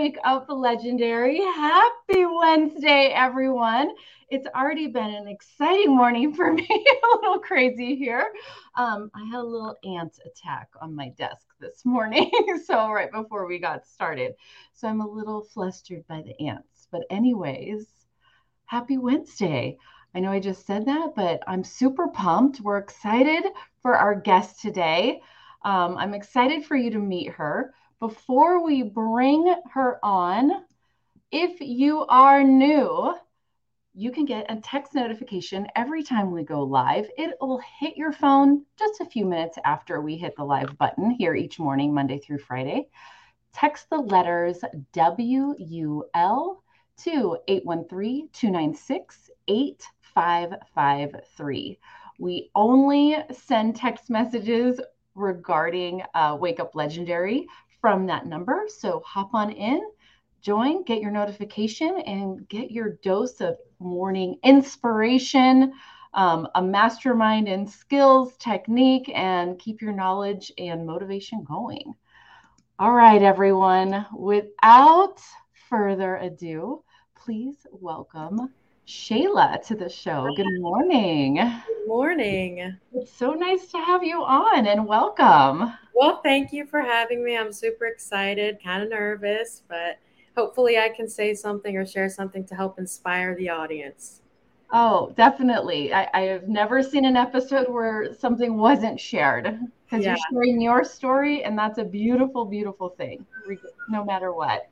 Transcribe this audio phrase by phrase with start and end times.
[0.00, 1.40] to Wake Up Legendary.
[1.40, 3.90] Happy Wednesday, everyone.
[4.30, 8.32] It's already been an exciting morning for me, a little crazy here.
[8.76, 12.30] Um, I had a little ant attack on my desk this morning,
[12.64, 14.32] so right before we got started.
[14.72, 16.88] So I'm a little flustered by the ants.
[16.90, 17.86] But, anyways,
[18.64, 19.76] happy Wednesday.
[20.14, 22.62] I know I just said that, but I'm super pumped.
[22.62, 23.44] We're excited
[23.82, 25.20] for our guest today.
[25.62, 27.74] Um, I'm excited for you to meet her.
[28.00, 30.64] Before we bring her on,
[31.30, 33.14] if you are new,
[33.92, 37.10] you can get a text notification every time we go live.
[37.18, 41.10] It will hit your phone just a few minutes after we hit the live button
[41.10, 42.88] here each morning, Monday through Friday.
[43.52, 46.64] Text the letters WUL
[47.04, 51.78] to 813 296 8553.
[52.18, 54.80] We only send text messages
[55.14, 57.46] regarding uh, Wake Up Legendary
[57.80, 58.64] from that number.
[58.68, 59.80] So hop on in,
[60.40, 65.72] join, get your notification, and get your dose of morning inspiration,
[66.14, 71.94] um, a mastermind in skills, technique, and keep your knowledge and motivation going.
[72.78, 75.20] All right, everyone, without
[75.68, 76.82] further ado,
[77.14, 78.52] please welcome
[78.90, 80.28] Shayla to the show.
[80.34, 81.36] Good morning.
[81.36, 82.76] Good morning.
[82.92, 85.72] It's so nice to have you on and welcome.
[85.94, 87.38] Well, thank you for having me.
[87.38, 90.00] I'm super excited, kind of nervous, but
[90.36, 94.22] hopefully I can say something or share something to help inspire the audience.
[94.72, 95.94] Oh, definitely.
[95.94, 100.16] I, I have never seen an episode where something wasn't shared because yeah.
[100.16, 103.24] you're sharing your story, and that's a beautiful, beautiful thing,
[103.88, 104.68] no matter what.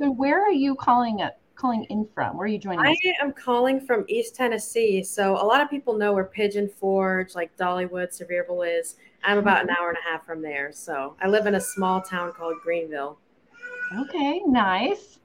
[0.00, 1.36] So, where are you calling it?
[1.58, 2.36] Calling in from?
[2.36, 2.86] Where are you joining?
[2.86, 5.02] I am calling from East Tennessee.
[5.02, 8.94] So a lot of people know where Pigeon Forge, like Dollywood, Sevierville is.
[9.24, 9.82] I'm about an mm-hmm.
[9.82, 10.70] hour and a half from there.
[10.70, 13.16] So I live in a small town called Greeneville.
[13.98, 15.18] Okay, nice.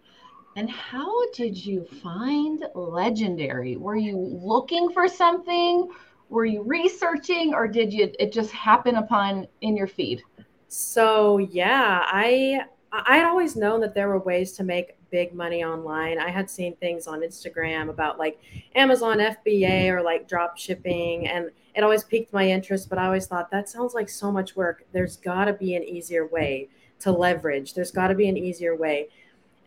[0.55, 3.75] And how did you find Legendary?
[3.75, 5.87] Were you looking for something?
[6.29, 10.23] Were you researching or did you it just happen upon in your feed?
[10.67, 12.61] So yeah, I
[12.91, 16.17] I had always known that there were ways to make big money online.
[16.17, 18.41] I had seen things on Instagram about like
[18.73, 22.89] Amazon FBA or like drop shipping, and it always piqued my interest.
[22.89, 24.85] But I always thought that sounds like so much work.
[24.91, 26.67] There's got to be an easier way
[27.01, 29.07] to leverage, there's got to be an easier way.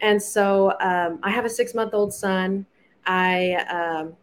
[0.00, 2.66] And so um, I have a six month old son.
[3.06, 4.16] I, um,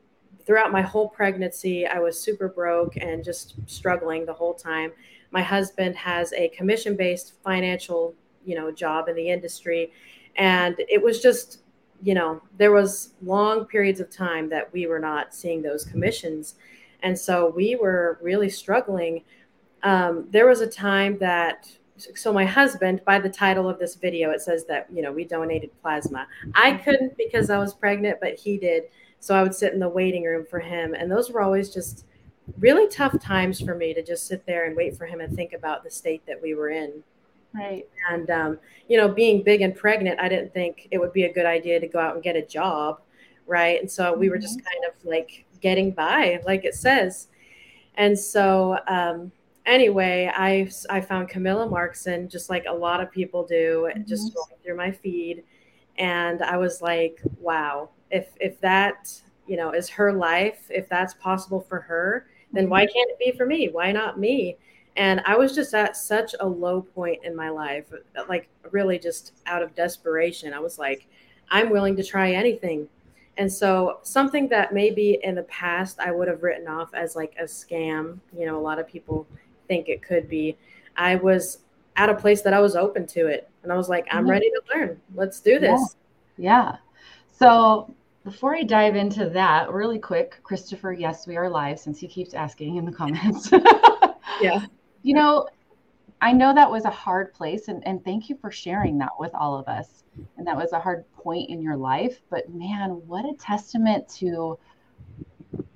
[0.45, 4.91] throughout my whole pregnancy, I was super broke and just struggling the whole time.
[5.31, 8.13] My husband has a commission based financial
[8.45, 9.91] you know job in the industry
[10.35, 11.59] and it was just
[12.01, 16.55] you know there was long periods of time that we were not seeing those commissions.
[17.01, 19.23] And so we were really struggling.
[19.83, 21.69] Um, there was a time that
[22.15, 25.23] so my husband by the title of this video it says that you know we
[25.23, 26.27] donated plasma.
[26.55, 28.83] I couldn't because i was pregnant but he did.
[29.19, 30.93] So i would sit in the waiting room for him.
[30.93, 32.05] And those were always just
[32.59, 35.53] really tough times for me to just sit there and wait for him and think
[35.53, 37.03] about the state that we were in
[37.53, 37.87] Right.
[38.09, 41.33] And, um, you know, being big and pregnant, I didn't think it would be a
[41.33, 43.01] good idea to go out and get a job.
[43.45, 43.79] Right.
[43.79, 44.65] And so we were just mm-hmm.
[44.65, 47.27] kind of like getting by, like it says.
[47.95, 49.31] And so, um,
[49.65, 54.07] anyway, I, I found Camilla Markson, just like a lot of people do, mm-hmm.
[54.07, 55.43] just going through my feed.
[55.97, 59.13] And I was like, wow, if, if that,
[59.45, 62.93] you know, is her life, if that's possible for her, then why mm-hmm.
[62.93, 63.69] can't it be for me?
[63.71, 64.57] Why not me?
[64.95, 67.85] And I was just at such a low point in my life,
[68.29, 70.53] like really just out of desperation.
[70.53, 71.07] I was like,
[71.49, 72.87] I'm willing to try anything.
[73.37, 77.35] And so, something that maybe in the past I would have written off as like
[77.39, 79.25] a scam, you know, a lot of people
[79.67, 80.55] think it could be.
[80.95, 81.59] I was
[81.95, 83.49] at a place that I was open to it.
[83.63, 84.29] And I was like, I'm mm-hmm.
[84.29, 85.01] ready to learn.
[85.15, 85.95] Let's do this.
[86.37, 86.71] Yeah.
[86.71, 86.75] yeah.
[87.31, 87.93] So,
[88.23, 92.33] before I dive into that, really quick, Christopher, yes, we are live since he keeps
[92.33, 93.49] asking in the comments.
[94.41, 94.65] yeah
[95.03, 95.47] you know,
[96.21, 99.35] I know that was a hard place, and, and thank you for sharing that with
[99.35, 100.03] all of us.
[100.37, 104.57] And that was a hard point in your life, but man, what a testament to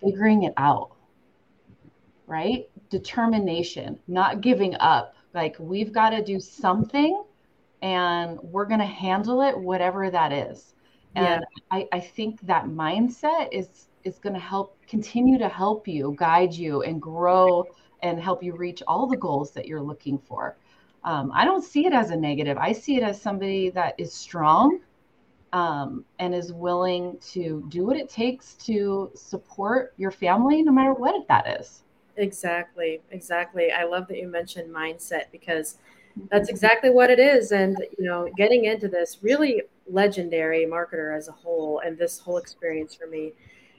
[0.02, 0.92] figuring it out,
[2.28, 2.70] right?
[2.90, 5.16] Determination, not giving up.
[5.34, 7.24] Like, we've got to do something,
[7.82, 10.74] and we're going to handle it, whatever that is.
[11.16, 11.64] And yeah.
[11.72, 16.54] I, I think that mindset is is going to help continue to help you, guide
[16.54, 17.66] you, and grow
[18.02, 20.56] and help you reach all the goals that you're looking for.
[21.04, 22.58] Um, I don't see it as a negative.
[22.58, 24.80] I see it as somebody that is strong
[25.54, 30.94] um, and is willing to do what it takes to support your family, no matter
[30.94, 31.84] what that is.
[32.18, 33.72] Exactly, exactly.
[33.72, 35.78] I love that you mentioned mindset because
[36.30, 37.52] that's exactly what it is.
[37.52, 42.38] And, you know, getting into this really legendary marketer as a whole and this whole
[42.38, 43.34] experience for me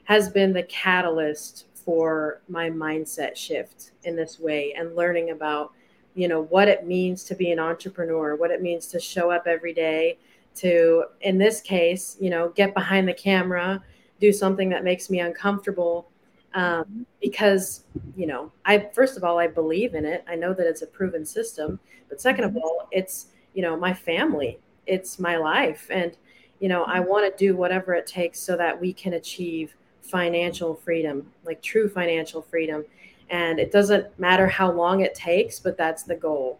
[0.04, 5.72] has been the catalyst for my mindset shift in this way and learning about
[6.14, 9.46] you know what it means to be an entrepreneur what it means to show up
[9.46, 10.18] every day
[10.54, 13.82] to in this case you know get behind the camera
[14.20, 16.10] do something that makes me uncomfortable
[16.54, 17.02] um, mm-hmm.
[17.20, 17.84] because
[18.16, 20.24] you know i first of all i believe in it.
[20.28, 21.78] I know that it's a proven system
[22.08, 22.58] but second of mm-hmm.
[22.58, 24.58] all it's you know my family.
[24.86, 25.86] It's my life.
[25.90, 26.16] And
[26.60, 27.08] you know i mm-hmm.
[27.08, 29.74] want to do whatever it takes so that we can achieve
[30.08, 32.84] financial freedom like true financial freedom.
[33.30, 36.58] And it doesn't matter how long it takes but that's the goal.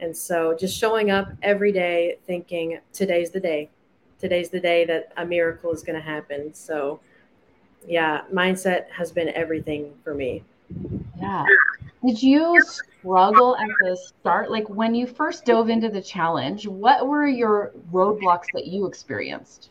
[0.00, 3.68] And so just showing up every day thinking today's the day.
[4.18, 6.54] Today's the day that a miracle is going to happen.
[6.54, 7.00] So
[7.86, 10.42] yeah mindset has been everything for me.
[11.18, 11.44] Yeah.
[12.06, 12.62] Did you
[13.00, 14.50] struggle at the start?
[14.50, 19.70] Like when you first dove into the challenge what were your roadblocks that you experienced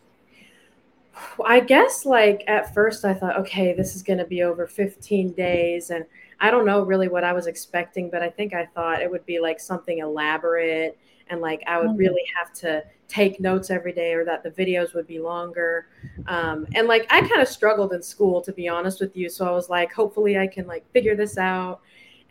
[1.45, 5.33] I guess like at first I thought, okay, this is going to be over 15
[5.33, 5.89] days.
[5.89, 6.05] And
[6.39, 9.25] I don't know really what I was expecting, but I think I thought it would
[9.25, 11.97] be like something elaborate and like I would mm-hmm.
[11.97, 15.87] really have to take notes every day or that the videos would be longer.
[16.27, 19.29] Um, and like I kind of struggled in school, to be honest with you.
[19.29, 21.81] So I was like, hopefully I can like figure this out.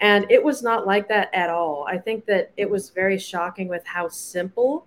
[0.01, 1.85] And it was not like that at all.
[1.89, 4.87] I think that it was very shocking with how simple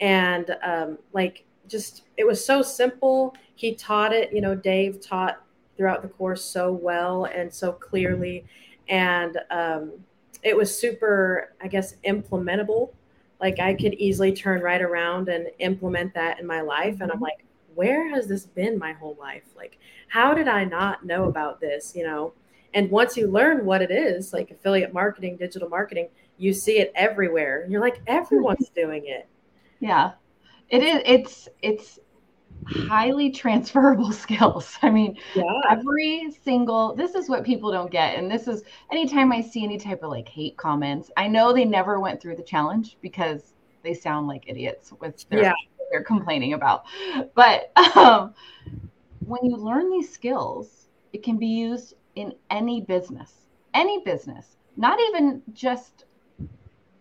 [0.00, 3.34] and um, like just it was so simple.
[3.56, 5.42] He taught it, you know, Dave taught
[5.76, 8.44] throughout the course so well and so clearly,
[8.88, 9.92] and um,
[10.42, 12.90] it was super, I guess, implementable.
[13.40, 17.16] Like I could easily turn right around and implement that in my life, and I'm
[17.16, 17.24] mm-hmm.
[17.24, 17.44] like,
[17.74, 19.44] where has this been my whole life?
[19.56, 19.78] Like,
[20.08, 21.94] how did I not know about this?
[21.96, 22.34] You know.
[22.74, 26.08] And once you learn what it is, like affiliate marketing, digital marketing,
[26.38, 27.60] you see it everywhere.
[27.60, 29.28] And you're like, everyone's doing it.
[29.78, 30.12] Yeah.
[30.68, 31.02] It is.
[31.04, 31.98] It's it's
[32.66, 34.76] highly transferable skills.
[34.82, 35.44] I mean, yeah.
[35.70, 38.18] every single this is what people don't get.
[38.18, 41.64] And this is anytime I see any type of like hate comments, I know they
[41.64, 45.52] never went through the challenge because they sound like idiots with their yeah.
[45.90, 46.84] they're complaining about.
[47.34, 48.34] But um,
[49.20, 53.32] when you learn these skills, it can be used in any business.
[53.74, 56.04] Any business, not even just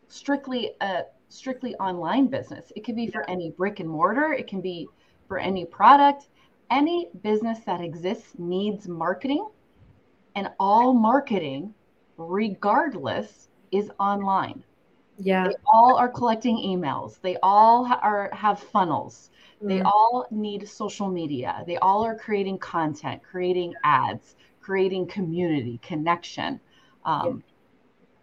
[0.07, 2.71] strictly a strictly online business.
[2.75, 4.87] It can be for any brick and mortar, it can be
[5.27, 6.27] for any product.
[6.69, 9.45] Any business that exists needs marketing,
[10.35, 11.73] and all marketing,
[12.17, 14.63] regardless, is online.
[15.17, 15.47] Yeah.
[15.47, 17.19] They all are collecting emails.
[17.21, 19.31] They all ha- are have funnels.
[19.63, 21.63] They all need social media.
[21.67, 26.59] They all are creating content, creating ads, creating community, connection.
[27.05, 27.43] Um,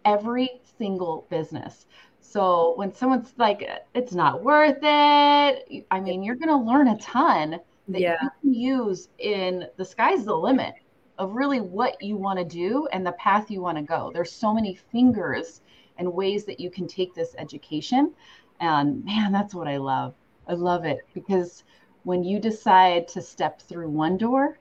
[0.05, 0.13] yeah.
[0.13, 1.85] Every single business.
[2.29, 6.97] So when someone's like, it's not worth it, I mean, you're going to learn a
[6.99, 8.17] ton that yeah.
[8.21, 10.75] you can use in the sky's the limit
[11.17, 14.11] of really what you want to do and the path you want to go.
[14.13, 15.61] There's so many fingers
[15.97, 18.13] and ways that you can take this education.
[18.59, 20.13] And man, that's what I love.
[20.47, 21.63] I love it because
[22.03, 24.59] when you decide to step through one door,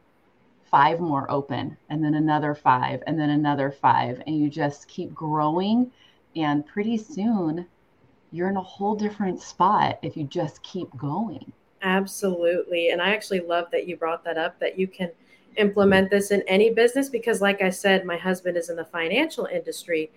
[0.71, 5.13] five more open, and then another five, and then another five, and you just keep
[5.15, 5.91] growing
[6.38, 7.66] and pretty soon,
[8.33, 11.52] you're in a whole different spot if you just keep going.
[11.83, 12.90] Absolutely.
[12.90, 15.11] And I actually love that you brought that up that you can
[15.57, 19.47] implement this in any business because, like I said, my husband is in the financial
[19.47, 20.11] industry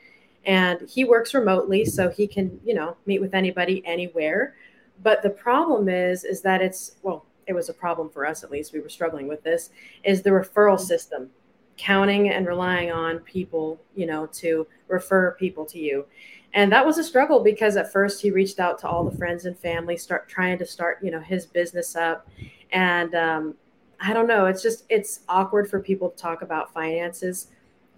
[0.46, 4.56] and he works remotely so he can you know meet with anybody anywhere
[5.04, 8.52] but the problem is is that it's well it was a problem for us at
[8.52, 9.70] least we were struggling with this
[10.04, 11.30] is the referral system
[11.82, 16.06] counting and relying on people, you know, to refer people to you.
[16.54, 19.46] And that was a struggle because at first he reached out to all the friends
[19.46, 22.28] and family, start trying to start, you know, his business up.
[22.72, 23.56] And um,
[24.00, 27.48] I don't know, it's just it's awkward for people to talk about finances.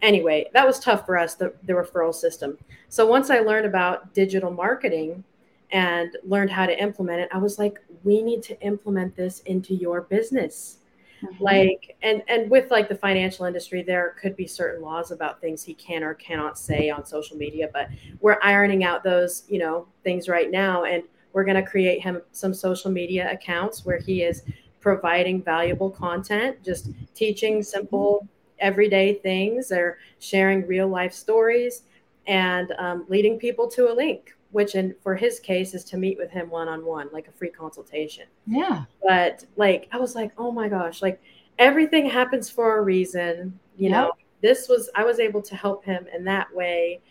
[0.01, 2.57] Anyway, that was tough for us, the, the referral system.
[2.87, 5.23] So once I learned about digital marketing
[5.71, 9.73] and learned how to implement it, I was like, we need to implement this into
[9.73, 10.77] your business
[11.23, 11.43] Mm-hmm.
[11.43, 15.63] Like and and with like the financial industry, there could be certain laws about things
[15.63, 17.87] he can or cannot say on social media, but
[18.19, 22.21] we're ironing out those, you know, things right now and we're going to create him
[22.31, 24.43] some social media accounts where he is
[24.79, 28.27] providing valuable content, just teaching simple
[28.59, 31.83] everyday things or sharing real life stories
[32.27, 36.17] and um, leading people to a link which in for his case is to meet
[36.17, 38.25] with him one on one, like a free consultation.
[38.47, 38.85] Yeah.
[39.03, 41.21] But like I was like, oh my gosh, like
[41.59, 43.59] everything happens for a reason.
[43.77, 43.91] You yep.
[43.91, 47.01] know, this was I was able to help him in that way.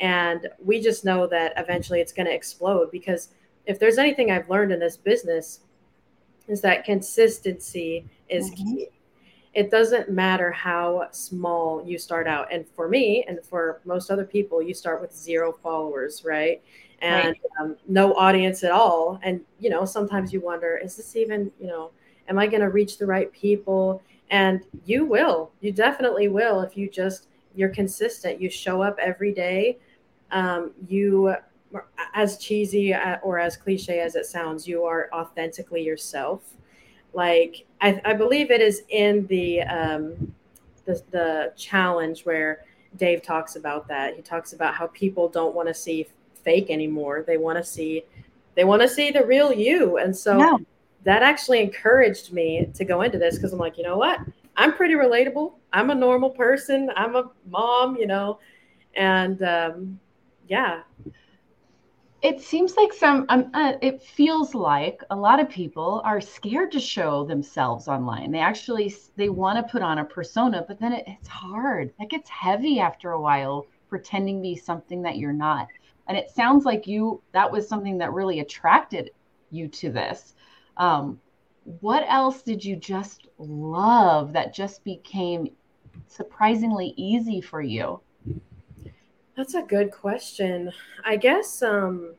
[0.00, 3.28] And we just know that eventually it's going to explode because
[3.66, 5.60] if there's anything I've learned in this business,
[6.48, 8.76] is that consistency is mm-hmm.
[8.76, 8.88] key.
[9.54, 12.52] It doesn't matter how small you start out.
[12.52, 16.62] And for me, and for most other people, you start with zero followers, right?
[17.00, 17.40] And right.
[17.60, 19.20] Um, no audience at all.
[19.22, 21.90] And, you know, sometimes you wonder, is this even, you know,
[22.28, 24.02] am I going to reach the right people?
[24.30, 25.50] And you will.
[25.60, 28.40] You definitely will if you just, you're consistent.
[28.40, 29.78] You show up every day.
[30.30, 31.34] Um, you
[32.14, 36.54] as cheesy uh, or as cliche as it sounds, you are authentically yourself.
[37.14, 40.34] Like I, I believe it is in the, um,
[40.84, 42.64] the the challenge where
[42.96, 44.16] Dave talks about that.
[44.16, 46.06] He talks about how people don't want to see
[46.48, 47.24] fake anymore.
[47.26, 48.04] They want to see
[48.54, 49.98] they want to see the real you.
[49.98, 50.56] And so yeah.
[51.04, 54.20] that actually encouraged me to go into this because I'm like, you know what?
[54.56, 55.52] I'm pretty relatable.
[55.74, 56.90] I'm a normal person.
[56.96, 58.40] I'm a mom, you know,
[58.96, 60.00] and um,
[60.48, 60.80] yeah,
[62.22, 66.72] it seems like some um, uh, it feels like a lot of people are scared
[66.72, 70.92] to show themselves online they actually they want to put on a persona but then
[70.92, 75.32] it, it's hard it gets heavy after a while pretending to be something that you're
[75.32, 75.68] not
[76.08, 79.10] and it sounds like you that was something that really attracted
[79.50, 80.34] you to this
[80.76, 81.20] um,
[81.80, 85.48] what else did you just love that just became
[86.06, 88.00] surprisingly easy for you
[89.38, 90.72] that's a good question.
[91.04, 92.14] I guess um,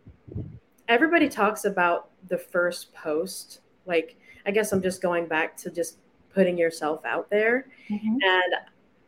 [0.88, 3.60] everybody talks about the first post.
[3.86, 4.16] Like,
[4.46, 5.98] I guess I'm just going back to just
[6.34, 7.68] putting yourself out there.
[7.90, 8.18] Mm-hmm.
[8.22, 8.54] And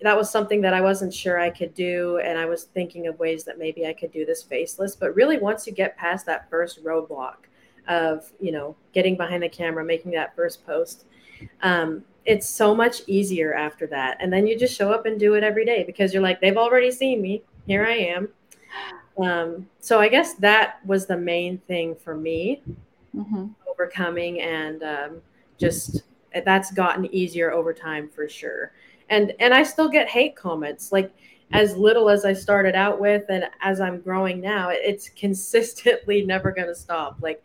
[0.01, 2.19] that was something that I wasn't sure I could do.
[2.23, 4.95] And I was thinking of ways that maybe I could do this faceless.
[4.95, 7.35] But really, once you get past that first roadblock
[7.87, 11.05] of, you know, getting behind the camera, making that first post,
[11.61, 14.17] um, it's so much easier after that.
[14.19, 16.57] And then you just show up and do it every day because you're like, they've
[16.57, 18.29] already seen me here I am.
[19.21, 22.61] Um, so I guess that was the main thing for me,
[23.15, 23.47] mm-hmm.
[23.69, 25.21] overcoming and um,
[25.57, 26.03] just
[26.45, 28.71] that's gotten easier over time for sure.
[29.11, 31.13] And and I still get hate comments like
[31.53, 36.51] as little as I started out with, and as I'm growing now, it's consistently never
[36.51, 37.17] going to stop.
[37.21, 37.43] Like,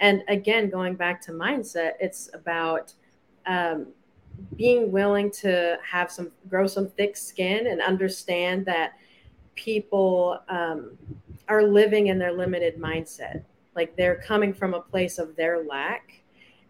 [0.00, 2.94] and again, going back to mindset, it's about
[3.46, 3.88] um,
[4.56, 8.94] being willing to have some grow some thick skin and understand that
[9.54, 10.96] people um,
[11.48, 16.21] are living in their limited mindset like they're coming from a place of their lack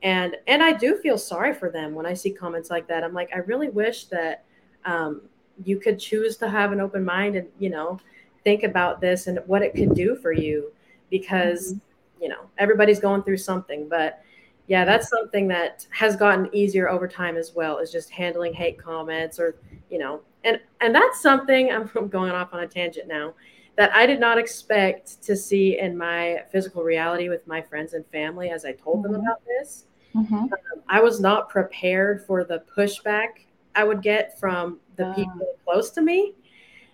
[0.02, 3.14] and and i do feel sorry for them when i see comments like that i'm
[3.14, 4.44] like i really wish that
[4.85, 5.23] um,
[5.64, 7.99] you could choose to have an open mind and you know
[8.44, 10.73] think about this and what it could do for you
[11.11, 12.23] because mm-hmm.
[12.25, 14.23] you know everybody's going through something but
[14.66, 18.78] yeah that's something that has gotten easier over time as well is just handling hate
[18.78, 19.56] comments or
[19.90, 23.35] you know and and that's something I'm going off on a tangent now
[23.76, 28.06] that I did not expect to see in my physical reality with my friends and
[28.09, 29.12] family as I told mm-hmm.
[29.12, 29.87] them about this.
[30.14, 30.35] Mm-hmm.
[30.35, 30.50] Um,
[30.88, 35.90] I was not prepared for the pushback I would get from the uh, people close
[35.90, 36.35] to me.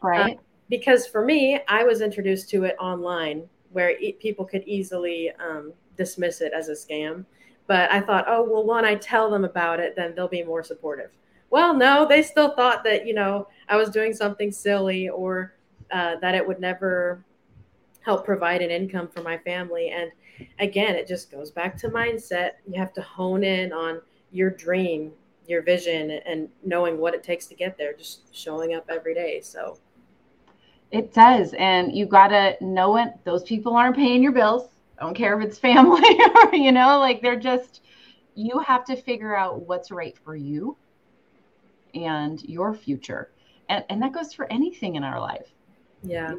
[0.00, 0.36] Right.
[0.36, 5.32] Uh, because for me, I was introduced to it online where it, people could easily
[5.40, 7.24] um, dismiss it as a scam.
[7.66, 10.62] But I thought, oh, well, when I tell them about it, then they'll be more
[10.62, 11.10] supportive
[11.50, 15.54] well, no, they still thought that, you know, I was doing something silly or
[15.90, 17.24] uh, that it would never
[18.00, 19.90] help provide an income for my family.
[19.90, 20.10] And
[20.58, 22.52] again, it just goes back to mindset.
[22.66, 24.00] You have to hone in on
[24.32, 25.12] your dream,
[25.46, 29.40] your vision, and knowing what it takes to get there, just showing up every day.
[29.40, 29.78] So
[30.90, 31.54] it does.
[31.58, 33.12] And you got to know it.
[33.24, 34.68] Those people aren't paying your bills.
[34.98, 36.02] I don't care if it's family
[36.44, 37.82] or, you know, like they're just,
[38.34, 40.76] you have to figure out what's right for you
[41.94, 43.30] and your future.
[43.68, 45.46] And, and that goes for anything in our life.
[46.02, 46.34] Yeah.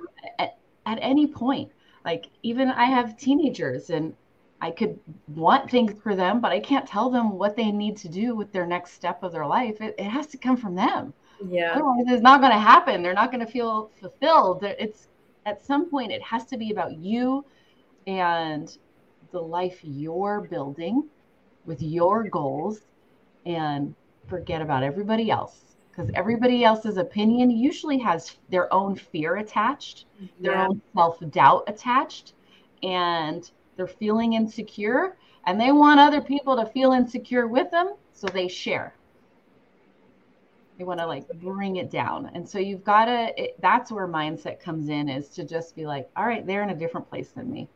[0.89, 1.71] At, any point,
[2.03, 4.15] like even I have teenagers and
[4.59, 8.09] I could want things for them, but I can't tell them what they need to
[8.09, 9.79] do with their next step of their life.
[9.81, 11.13] It, it has to come from them.
[11.47, 11.73] Yeah.
[11.73, 13.03] Otherwise, it's not going to happen.
[13.03, 14.63] They're not going to feel fulfilled.
[14.63, 15.07] It's
[15.45, 17.45] at some point, it has to be about you
[18.07, 18.75] and
[19.31, 21.03] the life you're building
[21.65, 22.81] with your goals
[23.45, 23.93] and
[24.27, 30.05] forget about everybody else because everybody else's opinion usually has their own fear attached,
[30.39, 30.67] their yeah.
[30.67, 32.33] own self doubt attached,
[32.83, 35.15] and they're feeling insecure
[35.45, 37.95] and they want other people to feel insecure with them.
[38.13, 38.93] So they share.
[40.77, 42.29] They want to like bring it down.
[42.33, 46.09] And so you've got to, that's where mindset comes in is to just be like,
[46.15, 47.67] all right, they're in a different place than me.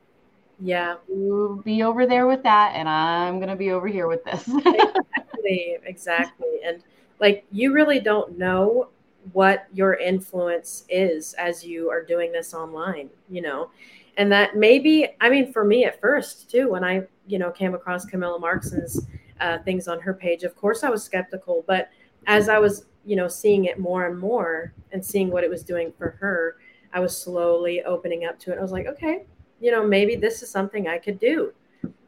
[0.59, 0.97] Yeah.
[1.09, 4.47] You be over there with that, and I'm going to be over here with this.
[4.47, 5.79] exactly.
[5.85, 6.59] Exactly.
[6.63, 6.83] And
[7.19, 8.89] like, you really don't know
[9.31, 13.69] what your influence is as you are doing this online, you know.
[14.17, 17.73] And that maybe, I mean, for me at first too, when I, you know, came
[17.73, 19.07] across Camilla Markson's
[19.39, 21.63] uh, things on her page, of course I was skeptical.
[21.67, 21.89] But
[22.27, 25.63] as I was, you know, seeing it more and more and seeing what it was
[25.63, 26.57] doing for her,
[26.93, 28.59] I was slowly opening up to it.
[28.59, 29.23] I was like, okay,
[29.59, 31.53] you know, maybe this is something I could do.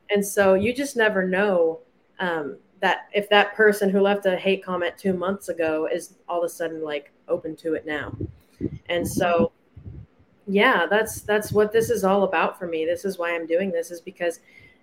[0.09, 1.79] And so you just never know
[2.19, 6.39] um, that if that person who left a hate comment two months ago is all
[6.39, 8.15] of a sudden like open to it now.
[8.89, 9.51] And so,
[10.47, 12.85] yeah, that's that's what this is all about for me.
[12.85, 14.39] This is why I'm doing this is because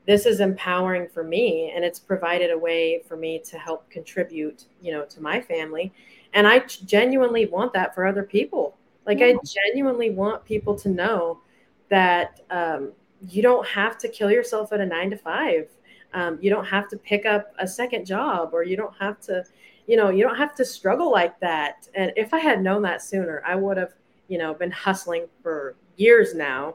[0.06, 4.64] this is empowering for me and it's provided a way for me to help contribute,
[4.80, 5.92] you know, to my family.
[6.34, 8.76] And I genuinely want that for other people.
[9.06, 11.40] Like I genuinely want people to know
[11.88, 12.92] that um,
[13.28, 15.68] you don't have to kill yourself at a nine to five.
[16.14, 19.44] Um, you don't have to pick up a second job, or you don't have to,
[19.86, 21.88] you know, you don't have to struggle like that.
[21.94, 23.94] And if I had known that sooner, I would have,
[24.28, 26.74] you know, been hustling for years now.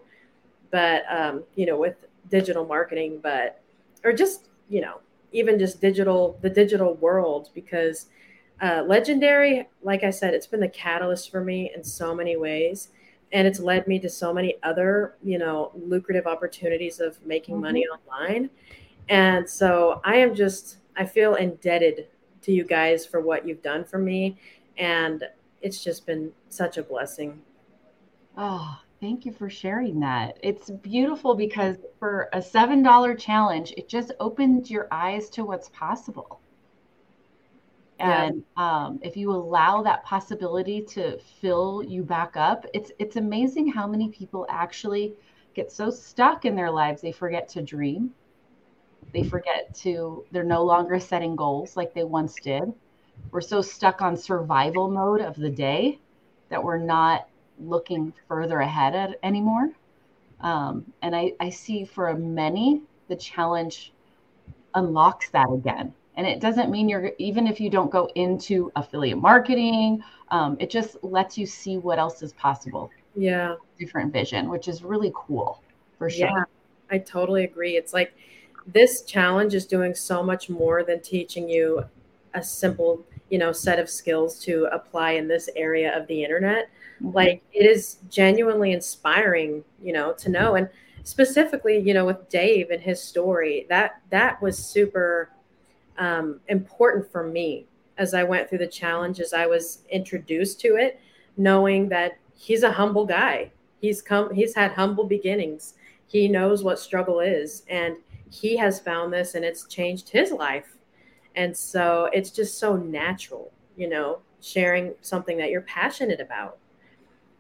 [0.72, 1.96] But um, you know, with
[2.30, 3.62] digital marketing, but
[4.04, 5.00] or just you know,
[5.32, 8.08] even just digital, the digital world, because
[8.62, 12.90] uh, legendary, like I said, it's been the catalyst for me in so many ways.
[13.34, 17.64] And it's led me to so many other, you know, lucrative opportunities of making mm-hmm.
[17.64, 18.50] money online.
[19.10, 22.08] And so I am just, I feel indebted
[22.42, 24.38] to you guys for what you've done for me.
[24.78, 25.24] And
[25.62, 27.42] it's just been such a blessing.
[28.38, 30.38] Oh, thank you for sharing that.
[30.44, 36.40] It's beautiful because for a $7 challenge, it just opens your eyes to what's possible.
[38.00, 38.86] And yeah.
[38.86, 43.88] um, if you allow that possibility to fill you back up, it's it's amazing how
[43.88, 45.16] many people actually
[45.56, 48.14] get so stuck in their lives they forget to dream.
[49.14, 52.74] They forget to they're no longer setting goals like they once did.
[53.32, 56.00] We're so stuck on survival mode of the day
[56.50, 57.28] that we're not
[57.60, 59.72] looking further ahead anymore.
[60.42, 63.92] Um, and I, I see for many the challenge
[64.76, 69.20] unlocks that again and it doesn't mean you're, even if you don't go into affiliate
[69.20, 72.90] marketing, um, it just lets you see what else is possible.
[73.16, 73.56] Yeah.
[73.78, 75.62] Different vision, which is really cool
[76.00, 76.28] for sure.
[76.28, 76.44] Yeah,
[76.90, 77.78] I totally agree.
[77.78, 78.16] It's like
[78.68, 81.86] this challenge is doing so much more than teaching you
[82.34, 86.70] a simple, you know, set of skills to apply in this area of the internet.
[87.02, 87.16] Mm-hmm.
[87.16, 90.56] Like it is genuinely inspiring, you know, to know.
[90.56, 90.70] And
[91.04, 95.30] specifically, you know, with Dave and his story, that that was super
[95.98, 97.66] um, important for me
[97.98, 101.00] as I went through the challenge, as I was introduced to it,
[101.38, 103.52] knowing that he's a humble guy.
[103.82, 105.76] He's come, he's had humble beginnings.
[106.08, 107.98] He knows what struggle is, and
[108.30, 110.78] he has found this, and it's changed his life.
[111.36, 116.58] And so it's just so natural, you know, sharing something that you're passionate about.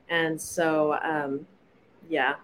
[0.10, 1.45] And so, um,
[2.10, 2.36] yeah.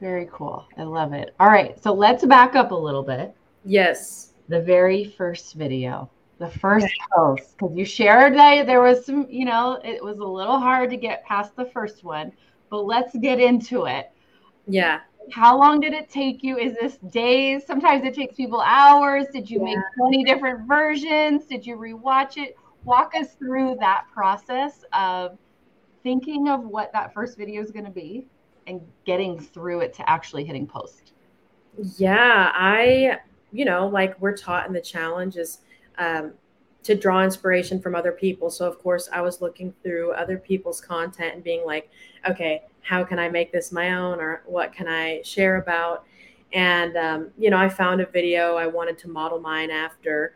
[0.00, 0.64] Very cool.
[0.78, 1.34] I love it.
[1.40, 1.82] All right.
[1.82, 3.34] So let's back up a little bit.
[3.64, 9.26] Yes the very first video, the first post, because you shared that there was some,
[9.30, 12.32] you know, it was a little hard to get past the first one,
[12.68, 14.10] but let's get into it.
[14.66, 15.00] Yeah.
[15.32, 16.58] How long did it take you?
[16.58, 17.64] Is this days?
[17.66, 19.26] Sometimes it takes people hours.
[19.32, 19.76] Did you yeah.
[19.76, 21.44] make 20 different versions?
[21.46, 22.56] Did you rewatch it?
[22.84, 25.38] Walk us through that process of
[26.02, 28.26] thinking of what that first video is going to be
[28.66, 31.12] and getting through it to actually hitting post.
[31.96, 33.18] Yeah, I
[33.52, 35.58] you know, like we're taught in the challenge is
[35.98, 36.32] um,
[36.82, 38.50] to draw inspiration from other people.
[38.50, 41.90] So, of course, I was looking through other people's content and being like,
[42.28, 46.04] okay, how can I make this my own or what can I share about?
[46.52, 50.34] And, um, you know, I found a video I wanted to model mine after.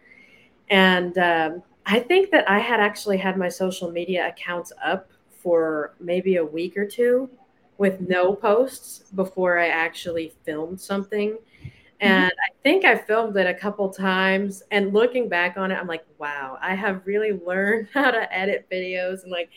[0.71, 5.95] And um, I think that I had actually had my social media accounts up for
[6.01, 7.29] maybe a week or two
[7.77, 11.31] with no posts before I actually filmed something.
[11.31, 11.69] Mm-hmm.
[12.01, 14.63] And I think I filmed it a couple times.
[14.71, 18.67] And looking back on it, I'm like, wow, I have really learned how to edit
[18.71, 19.23] videos.
[19.23, 19.51] And like,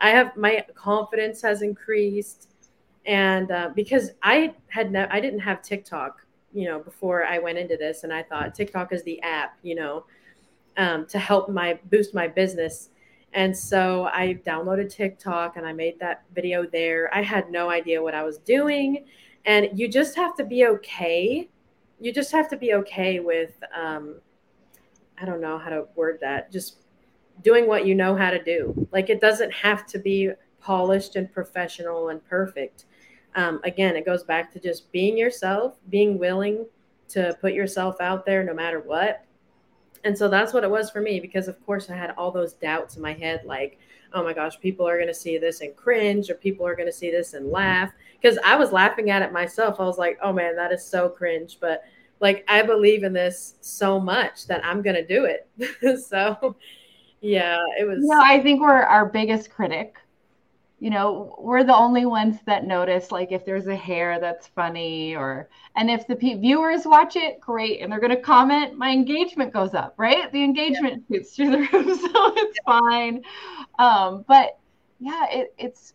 [0.00, 2.48] I have my confidence has increased.
[3.06, 7.76] And uh, because I had, I didn't have TikTok, you know, before I went into
[7.76, 8.04] this.
[8.04, 10.04] And I thought TikTok is the app, you know,
[10.76, 12.90] um, to help my boost my business.
[13.32, 17.14] And so I downloaded TikTok and I made that video there.
[17.14, 19.04] I had no idea what I was doing.
[19.46, 21.48] And you just have to be okay
[22.00, 24.16] you just have to be okay with um,
[25.20, 26.50] I don't know how to word that.
[26.50, 26.78] Just
[27.42, 28.88] doing what you know how to do.
[28.92, 32.84] Like it doesn't have to be polished and professional and perfect.
[33.34, 36.66] Um, again, it goes back to just being yourself, being willing
[37.08, 39.24] to put yourself out there no matter what.
[40.04, 42.54] And so that's what it was for me because, of course, I had all those
[42.54, 43.78] doubts in my head like,
[44.12, 46.88] oh my gosh, people are going to see this and cringe, or people are going
[46.88, 47.92] to see this and laugh.
[48.20, 49.78] Because I was laughing at it myself.
[49.78, 51.58] I was like, oh man, that is so cringe.
[51.60, 51.82] But
[52.20, 56.04] like, I believe in this so much that I'm going to do it.
[56.08, 56.56] so,
[57.20, 57.98] yeah, it was.
[58.00, 59.96] No, I think we're our biggest critic.
[60.78, 65.14] You know we're the only ones that notice like if there's a hair that's funny
[65.14, 68.90] or and if the p- viewers watch it great and they're going to comment my
[68.90, 70.32] engagement goes up right?
[70.32, 71.18] The engagement yeah.
[71.18, 73.22] shoots through the roof so it's fine.
[73.78, 74.58] Um, but
[75.00, 75.92] yeah it, it's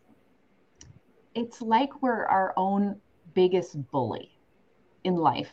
[1.34, 3.02] it's like we're our own
[3.34, 4.38] biggest bully
[5.04, 5.52] in life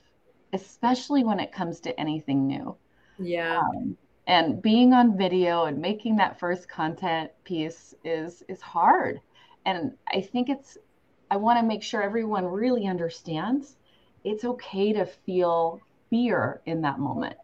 [0.53, 2.77] especially when it comes to anything new.
[3.19, 3.61] Yeah.
[3.61, 9.21] Um, and being on video and making that first content piece is is hard.
[9.65, 10.77] And i think it's
[11.31, 13.77] i want to make sure everyone really understands
[14.25, 15.81] it's okay to feel
[16.11, 17.37] fear in that moment.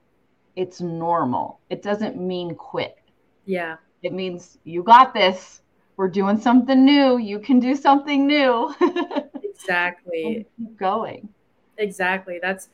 [0.57, 1.61] It's normal.
[1.71, 2.99] It doesn't mean quit.
[3.47, 3.77] Yeah.
[4.03, 5.62] It means you got this.
[5.97, 7.19] We're doing something new.
[7.19, 8.75] You can do something new.
[9.61, 10.47] Exactly.
[10.57, 11.29] Keep going.
[11.79, 12.38] Exactly.
[12.41, 12.69] That's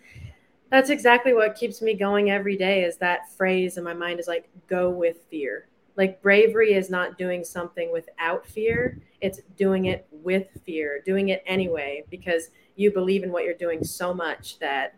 [0.74, 4.26] that's exactly what keeps me going every day is that phrase in my mind is
[4.26, 5.68] like go with fear.
[5.96, 9.00] Like bravery is not doing something without fear.
[9.20, 13.84] It's doing it with fear doing it anyway because you believe in what you're doing
[13.84, 14.96] so much that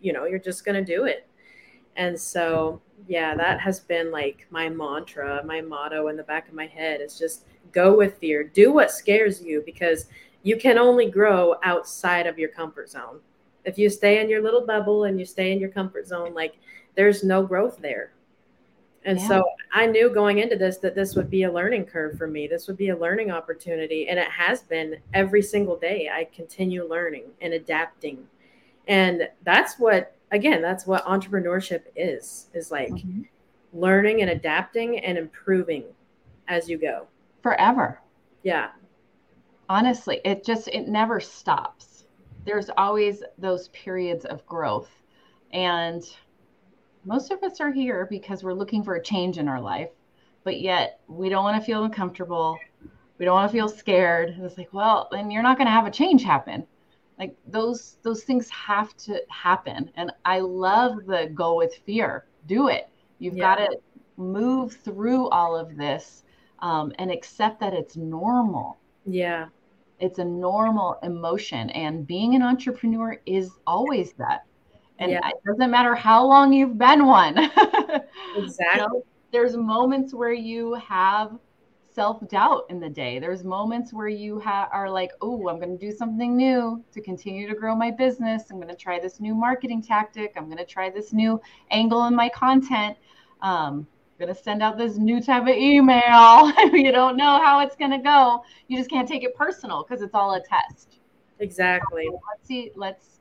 [0.00, 1.28] you know you're just going to do it.
[1.96, 6.54] And so yeah that has been like my mantra my motto in the back of
[6.54, 8.42] my head is just go with fear.
[8.42, 10.06] Do what scares you because
[10.44, 13.20] you can only grow outside of your comfort zone
[13.64, 16.54] if you stay in your little bubble and you stay in your comfort zone, like
[16.94, 18.12] there's no growth there.
[19.04, 19.28] And yeah.
[19.28, 22.46] so I knew going into this that this would be a learning curve for me.
[22.46, 24.08] This would be a learning opportunity.
[24.08, 26.10] And it has been every single day.
[26.12, 28.26] I continue learning and adapting.
[28.88, 33.22] And that's what, again, that's what entrepreneurship is, is like mm-hmm.
[33.72, 35.84] learning and adapting and improving
[36.48, 37.06] as you go.
[37.42, 38.00] Forever.
[38.42, 38.68] Yeah.
[39.70, 41.89] Honestly, it just, it never stops
[42.44, 44.90] there's always those periods of growth.
[45.52, 46.02] And
[47.04, 49.90] most of us are here because we're looking for a change in our life,
[50.44, 52.58] but yet we don't want to feel uncomfortable.
[53.18, 54.30] We don't want to feel scared.
[54.30, 56.66] And it's like, well, then you're not going to have a change happen.
[57.18, 59.90] Like those those things have to happen.
[59.96, 62.24] And I love the go with fear.
[62.46, 62.88] Do it.
[63.18, 63.56] You've yeah.
[63.56, 63.76] got to
[64.16, 66.24] move through all of this
[66.60, 68.78] um, and accept that it's normal.
[69.04, 69.48] Yeah
[70.00, 74.44] it's a normal emotion and being an entrepreneur is always that.
[74.98, 75.28] And yeah.
[75.28, 77.50] it doesn't matter how long you've been one.
[78.36, 78.80] Exactly.
[78.82, 81.36] you know, there's moments where you have
[81.92, 83.18] self-doubt in the day.
[83.18, 87.00] There's moments where you ha- are like oh i'm going to do something new to
[87.00, 88.44] continue to grow my business.
[88.50, 90.32] I'm going to try this new marketing tactic.
[90.36, 92.96] I'm going to try this new angle in my content.
[93.42, 93.86] Um,
[94.20, 96.52] going to send out this new type of email.
[96.72, 98.44] you don't know how it's going to go.
[98.68, 101.00] You just can't take it personal because it's all a test.
[101.40, 102.06] Exactly.
[102.06, 102.70] So let's see.
[102.76, 103.20] Let's.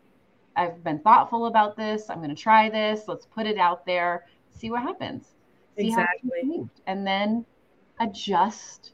[0.55, 2.09] I've been thoughtful about this.
[2.09, 3.07] I'm going to try this.
[3.07, 4.25] Let's put it out there.
[4.51, 5.35] See what happens.
[5.77, 6.67] See exactly.
[6.85, 7.45] and then
[8.01, 8.91] adjust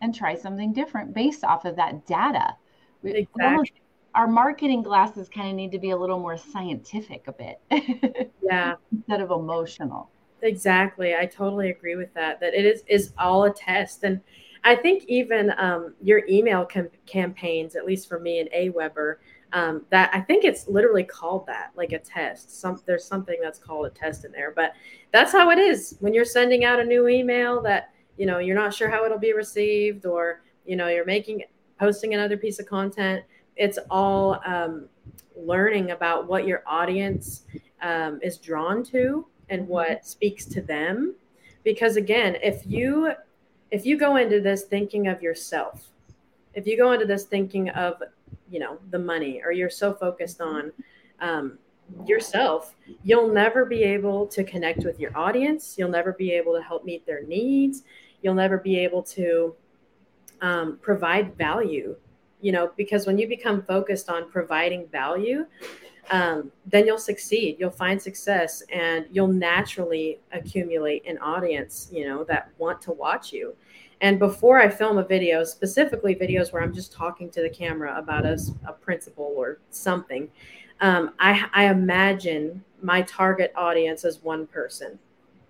[0.00, 2.54] and try something different based off of that data.
[3.02, 3.44] Exactly.
[3.44, 3.72] Almost,
[4.14, 7.60] our marketing glasses kind of need to be a little more scientific a bit.
[8.42, 8.74] yeah.
[8.92, 10.08] Instead of emotional.
[10.42, 11.14] Exactly.
[11.14, 12.40] I totally agree with that.
[12.40, 14.20] That it is is all a test, and
[14.64, 19.16] I think even um, your email com- campaigns, at least for me and Aweber,
[19.52, 22.60] um, that I think it's literally called that, like a test.
[22.60, 24.74] Some there's something that's called a test in there, but
[25.12, 28.54] that's how it is when you're sending out a new email that you know you're
[28.54, 31.42] not sure how it'll be received, or you know you're making
[31.80, 33.24] posting another piece of content.
[33.56, 34.88] It's all um,
[35.36, 37.44] learning about what your audience
[37.82, 41.14] um, is drawn to and what speaks to them.
[41.64, 43.12] Because again if you
[43.70, 45.88] if you go into this thinking of yourself
[46.54, 48.02] if you go into this thinking of
[48.50, 50.72] you know the money or you're so focused on
[51.20, 51.58] um,
[52.06, 55.76] yourself you'll never be able to connect with your audience.
[55.78, 57.82] You'll never be able to help meet their needs.
[58.22, 59.54] You'll never be able to
[60.40, 61.96] um, provide value
[62.40, 65.46] you know because when you become focused on providing value
[66.10, 72.24] um, then you'll succeed you'll find success and you'll naturally accumulate an audience you know
[72.24, 73.54] that want to watch you.
[74.00, 77.96] And before i film a video specifically videos where i'm just talking to the camera
[77.98, 80.30] about a, a principle or something
[80.80, 84.96] um, I, I imagine my target audience as one person.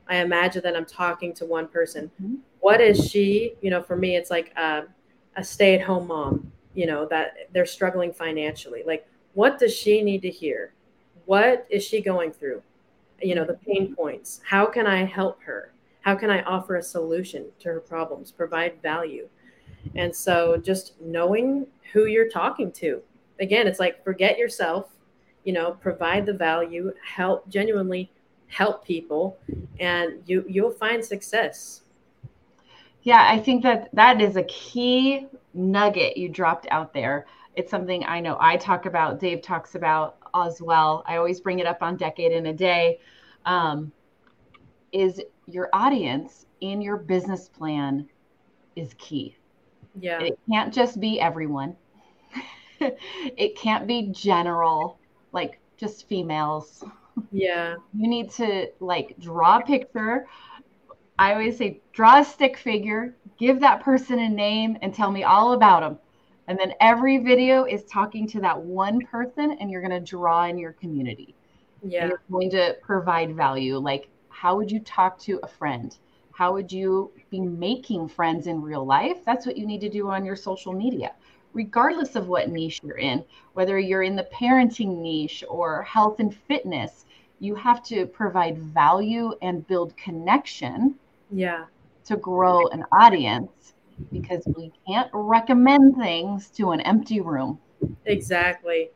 [0.08, 2.10] I imagine that i'm talking to one person.
[2.22, 2.36] Mm-hmm.
[2.60, 4.84] what is she you know for me it's like a,
[5.36, 8.84] a stay-at-home mom you know that they're struggling financially.
[8.86, 9.04] Like
[9.38, 10.72] what does she need to hear?
[11.27, 12.61] What is she going through?
[13.20, 14.40] you know the pain points.
[14.44, 15.72] How can i help her?
[16.01, 19.29] How can i offer a solution to her problems provide value?
[19.94, 23.01] And so just knowing who you're talking to.
[23.40, 24.87] Again it's like forget yourself
[25.44, 28.11] you know provide the value help genuinely
[28.48, 29.38] help people
[29.79, 31.83] and you you'll find success.
[33.03, 37.27] Yeah i think that that is a key nugget you dropped out there
[37.58, 41.58] it's something i know i talk about dave talks about as well i always bring
[41.58, 42.98] it up on decade in a day
[43.46, 43.92] um,
[44.92, 48.08] is your audience in your business plan
[48.76, 49.36] is key
[50.00, 51.74] yeah it can't just be everyone
[52.80, 54.98] it can't be general
[55.32, 56.84] like just females
[57.32, 57.76] yeah.
[57.94, 60.26] You need to like draw a picture.
[61.18, 65.24] I always say, draw a stick figure, give that person a name, and tell me
[65.24, 65.98] all about them.
[66.48, 70.46] And then every video is talking to that one person, and you're going to draw
[70.46, 71.34] in your community.
[71.82, 72.02] Yeah.
[72.02, 73.78] And you're going to provide value.
[73.78, 75.96] Like, how would you talk to a friend?
[76.32, 79.18] How would you be making friends in real life?
[79.24, 81.12] That's what you need to do on your social media
[81.54, 86.34] regardless of what niche you're in, whether you're in the parenting niche or health and
[86.34, 87.06] fitness,
[87.40, 90.94] you have to provide value and build connection
[91.30, 91.64] yeah
[92.04, 93.74] to grow an audience
[94.12, 97.58] because we can't recommend things to an empty room.
[98.06, 98.90] Exactly.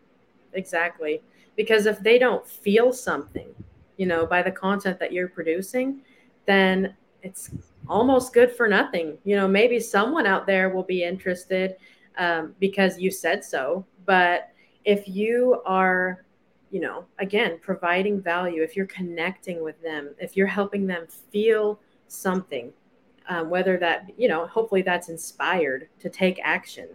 [0.53, 1.23] Exactly.
[1.57, 3.55] Because if they don't feel something
[3.99, 6.01] you know by the content that you're producing
[6.47, 7.51] then it's
[7.89, 9.17] almost good for nothing.
[9.25, 11.77] You know maybe someone out there will be interested
[12.19, 13.85] um, because you said so.
[14.07, 14.51] But
[14.85, 16.25] if you are
[16.73, 21.79] you know, again, providing value, if you're connecting with them, if you're helping them feel
[22.09, 22.73] something,
[23.29, 26.89] um, whether that, you know, hopefully that's inspired to take action.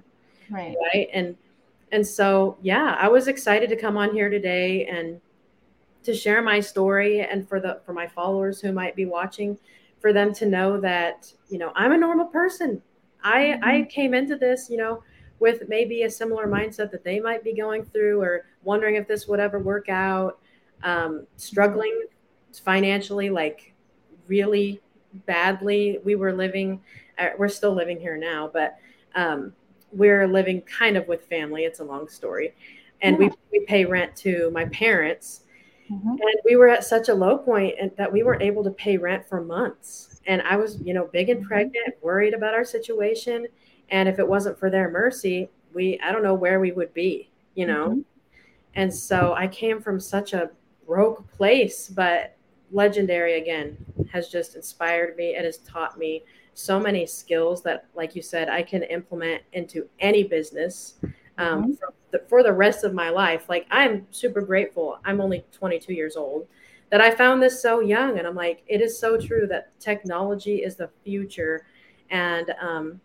[0.50, 0.76] Right.
[0.94, 1.10] Right.
[1.14, 1.36] And,
[1.92, 5.22] and so, yeah, I was excited to come on here today and
[6.04, 9.58] to share my story and for the, for my followers who might be watching,
[10.00, 12.82] for them to know that, you know, I'm a normal person.
[13.24, 13.64] I, mm-hmm.
[13.64, 15.04] I came into this, you know,
[15.40, 19.28] with maybe a similar mindset that they might be going through or wondering if this
[19.28, 20.40] would ever work out,
[20.84, 22.06] um, struggling
[22.64, 23.74] financially, like
[24.28, 24.82] really
[25.26, 26.00] badly.
[26.04, 26.82] We were living,
[27.18, 28.78] uh, we're still living here now, but
[29.16, 29.54] um,
[29.92, 31.64] we're living kind of with family.
[31.64, 32.54] It's a long story.
[33.02, 33.30] And yeah.
[33.52, 35.42] we, we pay rent to my parents.
[35.92, 36.10] Mm-hmm.
[36.10, 38.98] And we were at such a low point and that we weren't able to pay
[38.98, 40.20] rent for months.
[40.26, 41.48] And I was, you know, big and mm-hmm.
[41.48, 43.48] pregnant, worried about our situation
[43.90, 47.30] and if it wasn't for their mercy we i don't know where we would be
[47.56, 48.02] you know mm-hmm.
[48.76, 50.50] and so i came from such a
[50.86, 52.37] broke place but
[52.72, 53.78] legendary again
[54.12, 58.50] has just inspired me it has taught me so many skills that like you said
[58.50, 60.96] i can implement into any business
[61.38, 61.74] um, mm-hmm.
[61.74, 63.50] for, the, for the rest of my life.
[63.50, 65.00] Like i'm super grateful.
[65.06, 66.48] I'm only 22 years old
[66.90, 70.64] that i found this so young and i'm like it is so true that technology
[70.64, 71.66] is the future.
[72.10, 73.02] And um,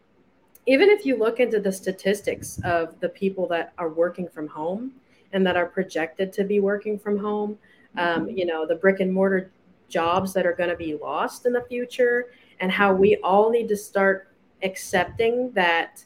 [0.67, 4.93] even if you look into the statistics of the people that are working from home
[5.33, 7.59] and that are projected to be working from home,
[7.97, 8.37] um, mm-hmm.
[8.37, 9.51] you know, the brick and mortar
[9.89, 13.69] jobs that are going to be lost in the future, and how we all need
[13.69, 14.29] to start
[14.63, 16.05] accepting that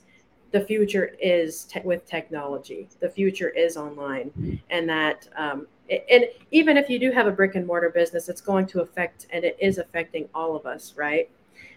[0.53, 5.29] the future is te- with technology, the future is online, and that.
[5.37, 5.67] Um,
[6.11, 9.29] and even if you do have a brick and mortar business, it's going to affect,
[9.31, 11.31] and it is affecting all of us, right?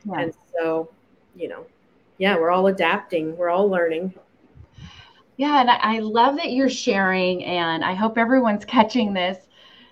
[0.03, 0.21] Yeah.
[0.21, 0.89] And so,
[1.35, 1.65] you know,
[2.17, 4.13] yeah, we're all adapting, we're all learning.
[5.37, 9.37] Yeah, and I love that you're sharing, and I hope everyone's catching this.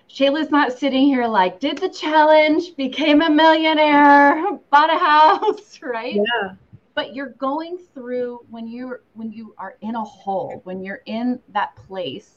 [0.08, 6.14] Shayla's not sitting here like, did the challenge, became a millionaire, bought a house, right?
[6.14, 6.54] Yeah.
[6.94, 11.38] But you're going through when you're when you are in a hole, when you're in
[11.50, 12.30] that place,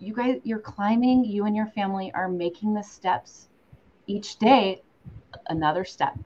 [0.00, 3.48] you guys you're climbing, you and your family are making the steps
[4.08, 4.82] each day,
[5.48, 6.18] another step,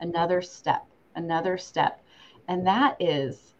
[0.00, 0.86] another step,
[1.16, 2.00] another step.
[2.46, 3.54] And that is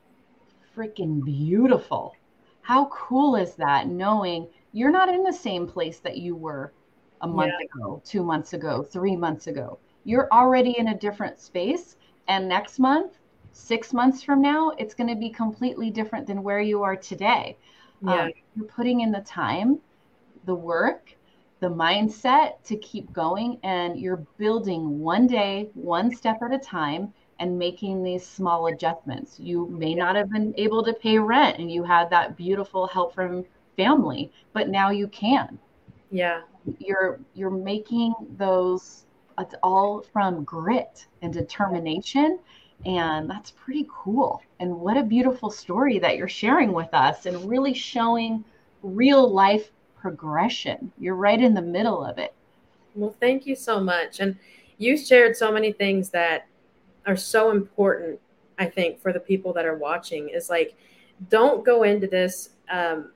[0.77, 2.15] freaking beautiful.
[2.61, 6.73] How cool is that knowing you're not in the same place that you were
[7.21, 7.67] a month yeah.
[7.67, 9.79] ago, two months ago, three months ago?
[10.05, 11.97] You're already in a different space.
[12.29, 13.19] And next month,
[13.53, 17.57] six months from now, it's going to be completely different than where you are today.
[18.03, 18.25] Yeah.
[18.25, 19.79] Um, you're putting in the time,
[20.45, 21.15] the work,
[21.61, 27.13] the mindset to keep going, and you're building one day, one step at a time
[27.41, 29.39] and making these small adjustments.
[29.39, 33.15] You may not have been able to pay rent and you had that beautiful help
[33.15, 33.45] from
[33.79, 35.59] family, but now you can.
[36.11, 36.43] Yeah.
[36.79, 39.05] You're you're making those
[39.39, 42.41] it's all from grit and determination
[42.85, 44.43] and that's pretty cool.
[44.61, 48.45] And what a beautiful story that you're sharing with us and really showing
[48.83, 50.93] real life progression.
[50.99, 52.35] You're right in the middle of it.
[52.95, 54.21] Well, thank you so much.
[54.21, 54.37] And
[54.79, 56.47] you shared so many things that
[57.07, 58.21] are so important,
[58.59, 60.77] I think, for the people that are watching is like,
[61.31, 63.11] don't go into this um,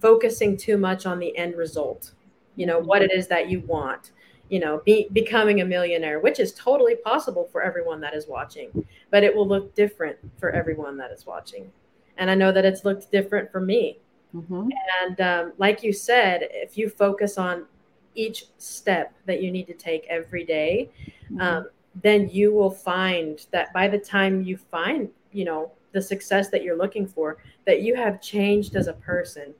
[0.00, 2.12] focusing too much on the end result,
[2.56, 4.12] you know, what it is that you want,
[4.48, 8.86] you know, be, becoming a millionaire, which is totally possible for everyone that is watching,
[9.10, 11.70] but it will look different for everyone that is watching.
[12.16, 13.98] And I know that it's looked different for me.
[14.34, 14.68] Mm-hmm.
[15.02, 17.66] And um, like you said, if you focus on
[18.14, 20.90] each step that you need to take every day,
[21.30, 21.40] mm-hmm.
[21.40, 21.68] um,
[22.02, 26.62] then you will find that by the time you find, you know, the success that
[26.62, 29.54] you're looking for, that you have changed as a person,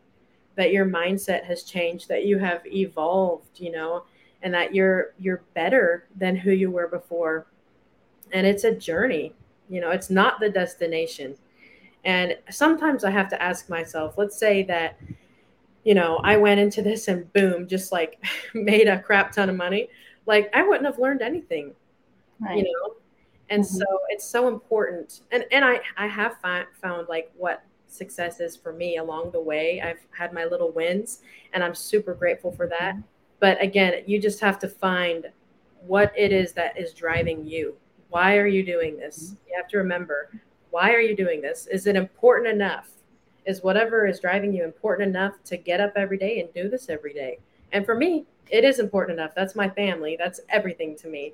[0.58, 4.02] that your mindset has changed, that you have evolved, you know,
[4.42, 7.46] and that you're you're better than who you were before.
[8.32, 9.32] And it's a journey,
[9.70, 11.36] you know, it's not the destination.
[12.04, 14.98] And sometimes I have to ask myself, let's say that,
[15.84, 18.22] you know, I went into this and boom, just like
[18.54, 19.88] made a crap ton of money.
[20.26, 21.72] Like I wouldn't have learned anything,
[22.40, 22.58] right.
[22.58, 22.96] you know?
[23.48, 23.76] And mm-hmm.
[23.76, 25.20] so it's so important.
[25.30, 29.80] And, and I, I have found like what success is for me along the way.
[29.80, 31.20] I've had my little wins
[31.52, 32.94] and I'm super grateful for that.
[32.94, 33.02] Mm-hmm.
[33.40, 35.26] But again, you just have to find
[35.86, 37.76] what it is that is driving you.
[38.10, 39.24] Why are you doing this?
[39.24, 39.34] Mm-hmm.
[39.48, 40.30] You have to remember
[40.70, 41.66] why are you doing this?
[41.66, 42.90] Is it important enough?
[43.46, 46.90] Is whatever is driving you important enough to get up every day and do this
[46.90, 47.38] every day?
[47.72, 49.34] And for me, it is important enough.
[49.34, 50.16] That's my family.
[50.18, 51.32] That's everything to me.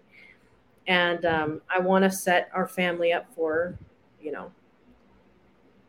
[0.86, 3.76] And um, I want to set our family up for,
[4.20, 4.52] you know,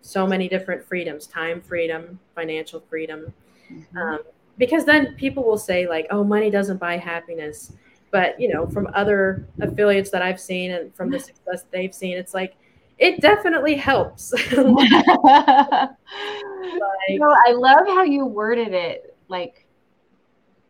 [0.06, 3.34] so many different freedoms time freedom, financial freedom.
[3.72, 3.98] Mm-hmm.
[3.98, 4.20] Um,
[4.58, 7.74] because then people will say, like, oh, money doesn't buy happiness.
[8.12, 12.18] But, you know, from other affiliates that I've seen and from the success they've seen,
[12.18, 12.56] it's like,
[12.98, 14.32] it definitely helps.
[14.54, 14.70] like,
[17.42, 19.18] I love how you worded it.
[19.28, 19.66] Like,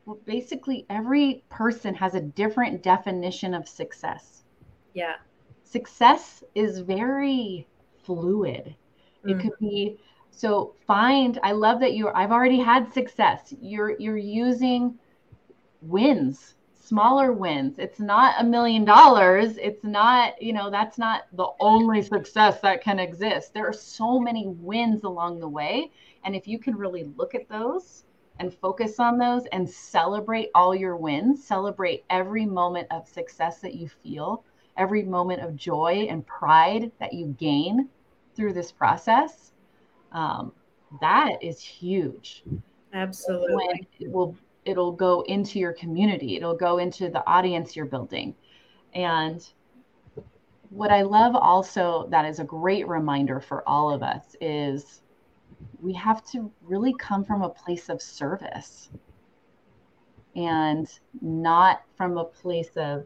[0.06, 4.43] well, basically, every person has a different definition of success.
[4.93, 5.15] Yeah.
[5.65, 7.67] Success is very
[8.04, 8.76] fluid.
[9.26, 9.40] It mm-hmm.
[9.40, 9.98] could be
[10.32, 13.54] so find I love that you're I've already had success.
[13.62, 15.00] You're you're using
[15.82, 17.80] wins smaller wins.
[17.80, 19.58] It's not a million dollars.
[19.58, 23.54] It's not, you know, that's not the only success that can exist.
[23.54, 25.92] There are so many wins along the way.
[26.24, 28.04] And if you can really look at those
[28.40, 33.74] and focus on those and celebrate all your wins, celebrate every moment of success that
[33.74, 34.44] you feel,
[34.78, 37.90] every moment of joy and pride that you gain
[38.36, 39.52] through this process,
[40.12, 40.52] um,
[41.02, 42.43] that is huge.
[42.93, 43.88] Absolutely.
[44.00, 48.36] It will it'll go into your community it'll go into the audience you're building
[48.93, 49.50] and
[50.71, 55.02] what i love also that is a great reminder for all of us is
[55.82, 58.89] we have to really come from a place of service
[60.36, 63.06] and not from a place of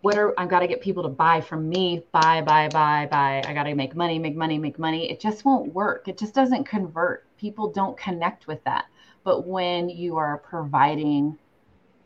[0.00, 3.42] what are I've got to get people to buy from me, buy, buy, buy, buy.
[3.46, 5.10] I got to make money, make money, make money.
[5.10, 6.08] It just won't work.
[6.08, 7.26] It just doesn't convert.
[7.38, 8.86] People don't connect with that.
[9.24, 11.38] But when you are providing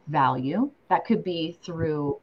[0.08, 2.18] value, that could be through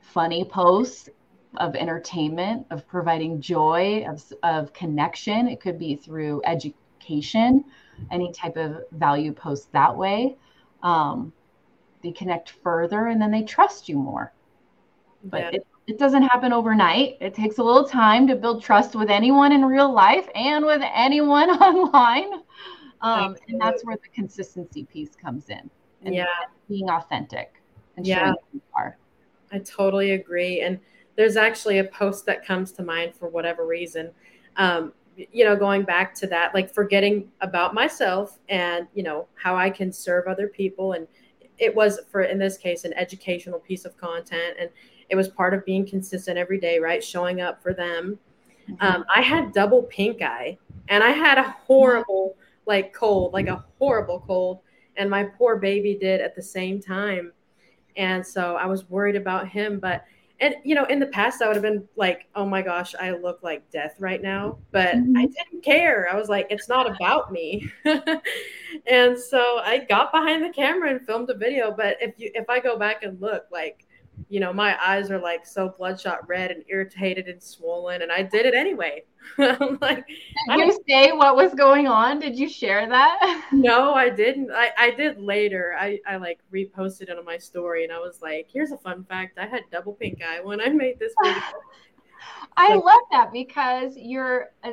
[0.00, 1.08] funny posts
[1.56, 5.48] of entertainment, of providing joy, of, of connection.
[5.48, 7.64] It could be through education,
[8.10, 10.36] any type of value post that way.
[10.82, 11.32] Um,
[12.02, 14.32] they connect further and then they trust you more.
[15.24, 15.50] But yeah.
[15.54, 17.16] it, it doesn't happen overnight.
[17.20, 20.82] It takes a little time to build trust with anyone in real life and with
[20.94, 22.42] anyone online.
[23.00, 25.70] Um, and that's where the consistency piece comes in.
[26.04, 26.26] And yeah.
[26.68, 27.58] being authentic
[27.98, 28.32] and yeah.
[29.50, 30.60] I totally agree.
[30.60, 30.78] And
[31.16, 34.10] there's actually a post that comes to mind for whatever reason.
[34.56, 39.56] Um, you know, going back to that, like forgetting about myself and, you know, how
[39.56, 40.92] I can serve other people.
[40.92, 41.08] And
[41.58, 44.56] it was for, in this case, an educational piece of content.
[44.60, 44.70] And
[45.10, 47.02] it was part of being consistent every day, right?
[47.02, 48.18] Showing up for them.
[48.68, 48.86] Mm-hmm.
[48.86, 52.36] Um, I had double pink eye and I had a horrible
[52.68, 54.60] like cold, like a horrible cold.
[54.96, 57.32] And my poor baby did at the same time.
[57.96, 59.80] And so I was worried about him.
[59.80, 60.04] But,
[60.40, 63.12] and, you know, in the past, I would have been like, oh my gosh, I
[63.12, 64.58] look like death right now.
[64.70, 65.16] But mm-hmm.
[65.16, 66.08] I didn't care.
[66.12, 67.68] I was like, it's not about me.
[68.86, 71.72] and so I got behind the camera and filmed a video.
[71.72, 73.86] But if you, if I go back and look, like,
[74.28, 78.22] you know, my eyes are like so bloodshot red and irritated and swollen, and I
[78.22, 79.04] did it anyway.
[79.38, 82.18] I'm like, did you say what was going on?
[82.18, 83.46] Did you share that?
[83.52, 84.50] no, I didn't.
[84.52, 85.76] I, I did later.
[85.78, 89.04] I, I like reposted it on my story, and I was like, here's a fun
[89.04, 91.42] fact: I had double pink eye when I made this video.
[92.56, 94.72] I like, love that because you're a,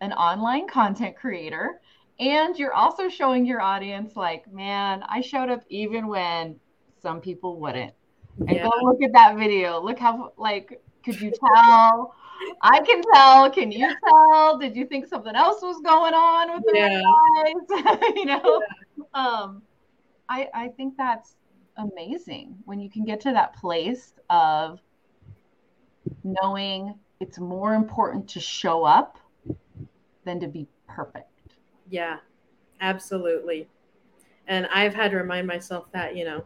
[0.00, 1.80] an online content creator
[2.18, 6.58] and you're also showing your audience like man i showed up even when
[7.04, 7.92] some people wouldn't.
[8.40, 8.64] And yeah.
[8.64, 9.80] go look at that video.
[9.80, 12.14] Look how like could you tell?
[12.62, 13.50] I can tell.
[13.50, 14.58] Can you tell?
[14.58, 17.00] Did you think something else was going on with yeah.
[17.00, 18.00] eyes?
[18.16, 18.62] you know,
[18.96, 19.04] yeah.
[19.14, 19.62] um,
[20.28, 21.36] I I think that's
[21.76, 24.80] amazing when you can get to that place of
[26.22, 29.18] knowing it's more important to show up
[30.24, 31.28] than to be perfect.
[31.88, 32.18] Yeah,
[32.80, 33.68] absolutely.
[34.46, 36.44] And I've had to remind myself that, you know,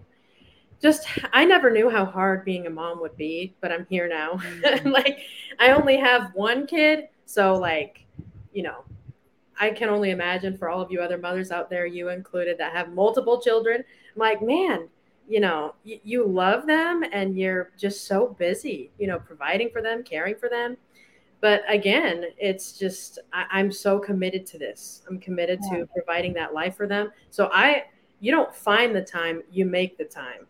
[0.80, 4.40] just I never knew how hard being a mom would be, but I'm here now.
[4.58, 4.88] Mm-hmm.
[4.88, 5.20] like
[5.58, 8.06] I only have one kid, so like,
[8.52, 8.84] you know,
[9.60, 12.72] I can only imagine for all of you other mothers out there, you included, that
[12.72, 13.82] have multiple children.
[14.14, 14.88] I'm like, man,
[15.28, 19.82] you know, y- you love them and you're just so busy, you know, providing for
[19.82, 20.76] them, caring for them.
[21.40, 25.02] But again, it's just I, am so committed to this.
[25.08, 25.78] I'm committed yeah.
[25.78, 27.10] to providing that life for them.
[27.30, 27.84] So I,
[28.20, 30.46] you don't find the time, you make the time.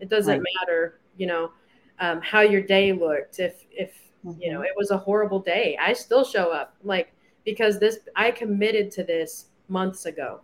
[0.00, 0.52] It doesn't right.
[0.60, 1.52] matter, you know,
[2.00, 3.38] um, how your day looked.
[3.38, 3.92] If if
[4.24, 4.40] mm-hmm.
[4.40, 4.66] you know mm-hmm.
[4.66, 7.12] it was a horrible day, I still show up like
[7.44, 10.40] because this I committed to this months ago.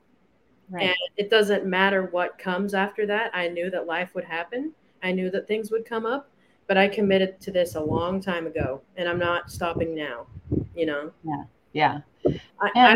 [0.70, 0.84] Right.
[0.84, 3.30] And it doesn't matter what comes after that.
[3.34, 4.72] I knew that life would happen.
[5.02, 6.30] I knew that things would come up,
[6.66, 10.26] but I committed to this a long time ago, and I'm not stopping now.
[10.74, 11.10] You know.
[11.22, 11.44] Yeah.
[11.74, 11.98] Yeah.
[12.60, 12.94] I, I,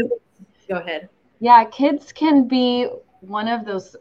[0.69, 1.09] go ahead.
[1.41, 2.89] Yeah, kids can be
[3.21, 3.97] one of those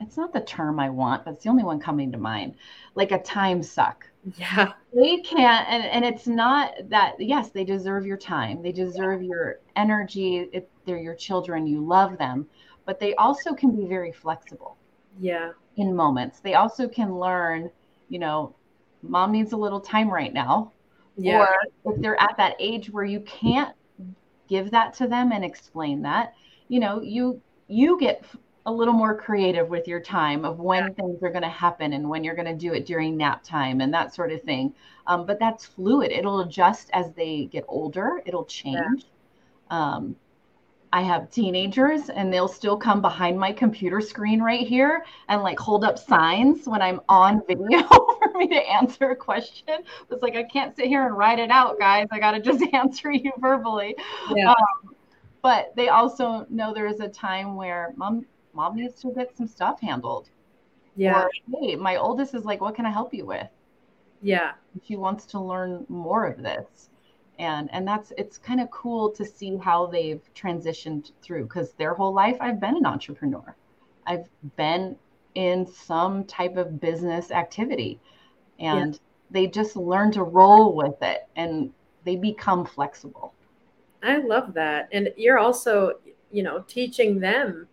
[0.00, 2.54] it's not the term I want, but it's the only one coming to mind,
[2.94, 4.06] like a time suck.
[4.36, 4.72] Yeah.
[4.94, 8.62] They can't, and, and it's not that, yes, they deserve your time.
[8.62, 10.48] They deserve your energy.
[10.52, 12.46] If they're your children, you love them,
[12.84, 14.76] but they also can be very flexible.
[15.18, 15.52] Yeah.
[15.76, 16.40] In moments.
[16.40, 17.70] They also can learn,
[18.08, 18.54] you know,
[19.02, 20.72] mom needs a little time right now.
[21.16, 21.46] Yeah.
[21.84, 23.74] Or if they're at that age where you can't
[24.48, 26.34] give that to them and explain that,
[26.68, 28.24] you know, you you get
[28.70, 30.92] a little more creative with your time of when yeah.
[30.94, 33.80] things are going to happen and when you're going to do it during nap time
[33.80, 34.72] and that sort of thing.
[35.06, 36.12] Um, but that's fluid.
[36.12, 38.22] It'll adjust as they get older.
[38.24, 39.06] It'll change.
[39.70, 39.94] Yeah.
[39.94, 40.16] Um,
[40.92, 45.58] I have teenagers and they'll still come behind my computer screen right here and like
[45.58, 49.82] hold up signs when I'm on video for me to answer a question.
[50.10, 52.06] It's like I can't sit here and write it out, guys.
[52.10, 53.96] I got to just answer you verbally.
[54.34, 54.50] Yeah.
[54.50, 54.94] Um,
[55.42, 59.46] but they also know there is a time where mom mom needs to get some
[59.46, 60.28] stuff handled.
[60.96, 61.24] Yeah.
[61.24, 61.30] Or,
[61.60, 63.48] hey, my oldest is like, what can I help you with?
[64.22, 64.52] Yeah.
[64.84, 66.90] She wants to learn more of this.
[67.38, 71.94] And and that's it's kind of cool to see how they've transitioned through because their
[71.94, 73.56] whole life I've been an entrepreneur.
[74.06, 74.96] I've been
[75.34, 77.98] in some type of business activity.
[78.58, 79.00] And yeah.
[79.30, 81.72] they just learn to roll with it and
[82.04, 83.32] they become flexible.
[84.02, 84.88] I love that.
[84.92, 85.94] And you're also,
[86.30, 87.68] you know, teaching them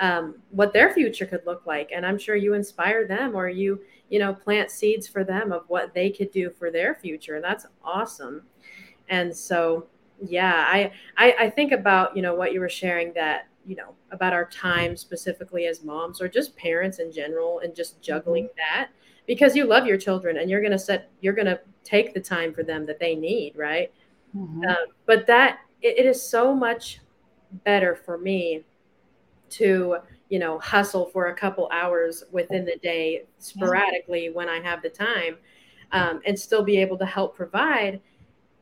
[0.00, 1.90] um, what their future could look like.
[1.94, 5.64] And i'm sure you inspire them or you you know plant seeds for them of
[5.68, 7.36] what they could do for their future.
[7.36, 8.42] And that's awesome.
[9.08, 9.86] And so
[10.24, 13.94] yeah I, I i think about you know what you were sharing that you know
[14.12, 18.56] about our time specifically as moms or just parents in general and just juggling mm-hmm.
[18.76, 18.90] that.
[19.26, 22.20] Because you love your children and you're going to set you're going to take the
[22.20, 23.92] time for them that they need right?
[24.36, 24.64] Mm-hmm.
[24.64, 27.00] um, but that it, it is so much
[27.64, 28.64] better for me
[29.52, 29.96] to
[30.28, 34.88] you know hustle for a couple hours within the day sporadically when i have the
[34.88, 35.36] time
[35.92, 38.00] um, and still be able to help provide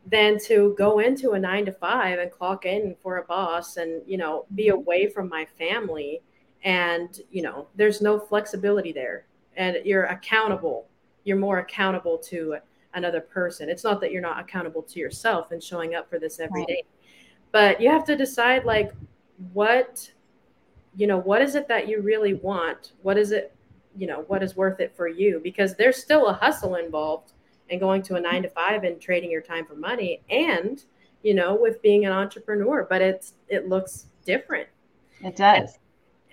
[0.07, 4.03] than to go into a nine to five and clock in for a boss and
[4.07, 4.79] you know be mm-hmm.
[4.79, 6.21] away from my family
[6.65, 9.27] and you know there's no flexibility there
[9.57, 10.87] and you're accountable
[11.25, 12.57] you're more accountable to
[12.95, 16.41] another person it's not that you're not accountable to yourself and showing up for this
[16.41, 16.69] every right.
[16.69, 16.83] day,
[17.53, 18.93] but you have to decide like
[19.53, 20.11] what
[20.97, 22.93] you know what is it that you really want?
[23.03, 23.55] What is it
[23.97, 25.41] you know what is worth it for you?
[25.43, 27.33] Because there's still a hustle involved
[27.69, 30.85] in going to a nine to five and trading your time for money and
[31.23, 34.69] you know with being an entrepreneur but it's it looks different.
[35.23, 35.79] It does.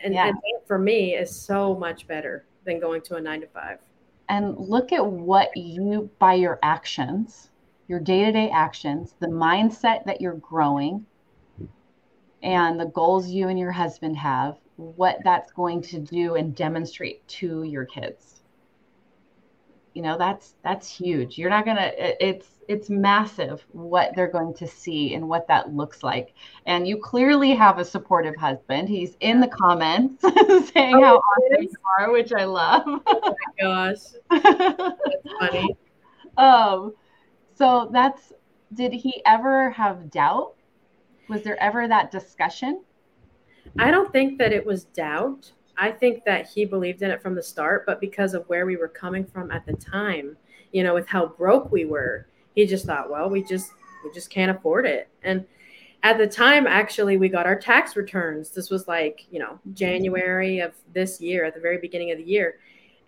[0.04, 0.28] And, yeah.
[0.28, 0.38] and
[0.68, 3.80] for me is so much better than going to a nine to five.
[4.30, 7.50] And look at what you by your actions
[7.88, 11.06] your day-to-day actions the mindset that you're growing
[12.44, 17.28] and the goals you and your husband have, what that's going to do and demonstrate
[17.28, 18.42] to your kids.
[19.94, 21.40] You know, that's that's huge.
[21.40, 25.74] You're not going to it's it's massive what they're going to see and what that
[25.74, 26.36] looks like.
[26.68, 28.90] And you clearly have a supportive husband.
[28.90, 30.22] He's in the comments
[30.74, 32.84] saying oh, how awesome you are, which I love.
[32.86, 33.02] Oh
[33.60, 33.98] my gosh.
[34.30, 35.76] That's funny.
[36.38, 36.94] Um
[37.56, 38.32] so that's
[38.72, 40.54] did he ever have doubt
[41.30, 42.84] was there ever that discussion?
[43.80, 45.52] I don't think that it was doubt.
[45.78, 48.78] I think that he believed in it from the start, but because of where we
[48.78, 50.36] were coming from at the time,
[50.72, 53.70] you know, with how broke we were, he just thought, well, we just
[54.04, 55.10] we just can't afford it.
[55.24, 55.46] And
[56.04, 58.52] at the time, actually, we got our tax returns.
[58.52, 62.24] This was like, you know, January of this year, at the very beginning of the
[62.24, 62.60] year.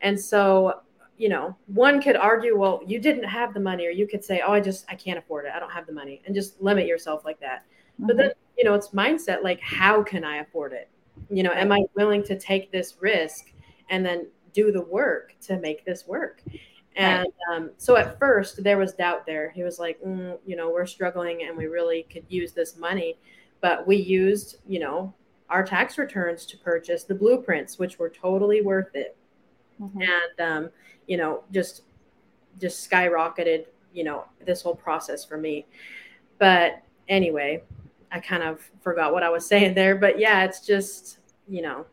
[0.01, 0.81] And so,
[1.17, 4.41] you know, one could argue, well, you didn't have the money, or you could say,
[4.45, 5.51] oh, I just, I can't afford it.
[5.55, 7.65] I don't have the money, and just limit yourself like that.
[7.99, 8.07] Mm-hmm.
[8.07, 10.89] But then, you know, it's mindset like, how can I afford it?
[11.29, 13.51] You know, am I willing to take this risk
[13.89, 16.41] and then do the work to make this work?
[16.95, 19.51] And um, so at first there was doubt there.
[19.51, 23.17] He was like, mm, you know, we're struggling and we really could use this money.
[23.61, 25.13] But we used, you know,
[25.49, 29.17] our tax returns to purchase the blueprints, which were totally worth it.
[29.81, 30.01] Mm-hmm.
[30.01, 30.69] And, um,
[31.07, 31.83] you know, just,
[32.59, 35.65] just skyrocketed, you know, this whole process for me.
[36.37, 37.63] But anyway,
[38.11, 41.85] I kind of forgot what I was saying there, but yeah, it's just, you know,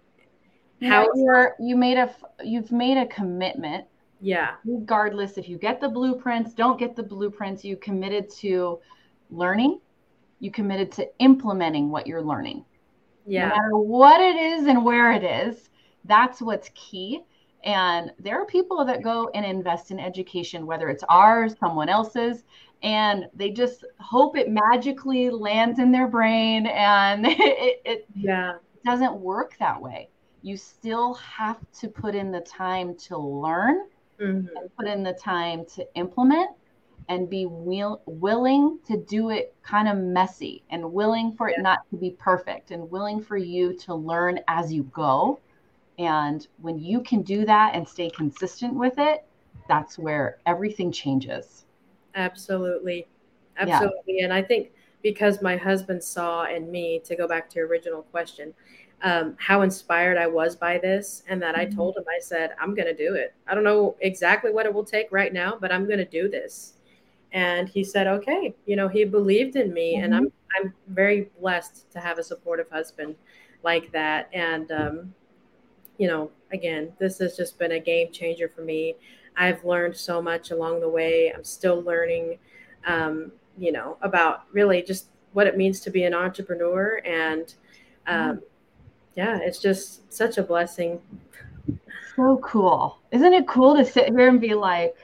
[0.83, 2.15] how you're, you made a,
[2.45, 3.87] you've made a commitment
[4.21, 4.55] yeah.
[4.65, 8.81] Regardless if you get the blueprints, don't get the blueprints, you committed to
[9.31, 9.81] learning,
[10.41, 12.65] you committed to implementing what you're learning.
[13.27, 13.49] Yeah.
[13.49, 15.69] No matter what it is and where it is,
[16.05, 17.23] that's what's key.
[17.67, 22.45] And there are people that go and invest in education, whether it's ours, someone else's,
[22.83, 28.55] and they just hope it magically lands in their brain and it, it yeah.
[28.85, 30.09] doesn't work that way.
[30.43, 33.89] You still have to put in the time to learn
[34.21, 34.47] mm-hmm.
[34.57, 36.51] and put in the time to implement
[37.09, 41.81] and be will, willing to do it kind of messy and willing for it not
[41.91, 45.41] to be perfect and willing for you to learn as you go.
[45.99, 49.25] And when you can do that and stay consistent with it,
[49.69, 51.65] that's where everything changes.
[52.15, 53.07] Absolutely.
[53.59, 54.03] Absolutely.
[54.19, 54.25] Yeah.
[54.25, 54.73] And I think
[55.03, 58.53] because my husband saw in me, to go back to your original question,
[59.03, 61.77] um, how inspired I was by this, and that I mm-hmm.
[61.77, 63.35] told him, I said, I'm going to do it.
[63.47, 66.29] I don't know exactly what it will take right now, but I'm going to do
[66.29, 66.75] this.
[67.33, 68.55] And he said, okay.
[68.65, 70.05] You know, he believed in me, mm-hmm.
[70.05, 73.17] and I'm I'm very blessed to have a supportive husband
[73.63, 74.31] like that.
[74.33, 75.15] And um,
[75.99, 78.97] you know, again, this has just been a game changer for me.
[79.37, 81.33] I've learned so much along the way.
[81.35, 82.39] I'm still learning,
[82.87, 87.55] um, you know, about really just what it means to be an entrepreneur and.
[88.07, 88.45] Um, mm-hmm
[89.17, 91.01] yeah, it's just such a blessing.
[92.15, 92.99] So cool.
[93.11, 94.95] Isn't it cool to sit here and be like,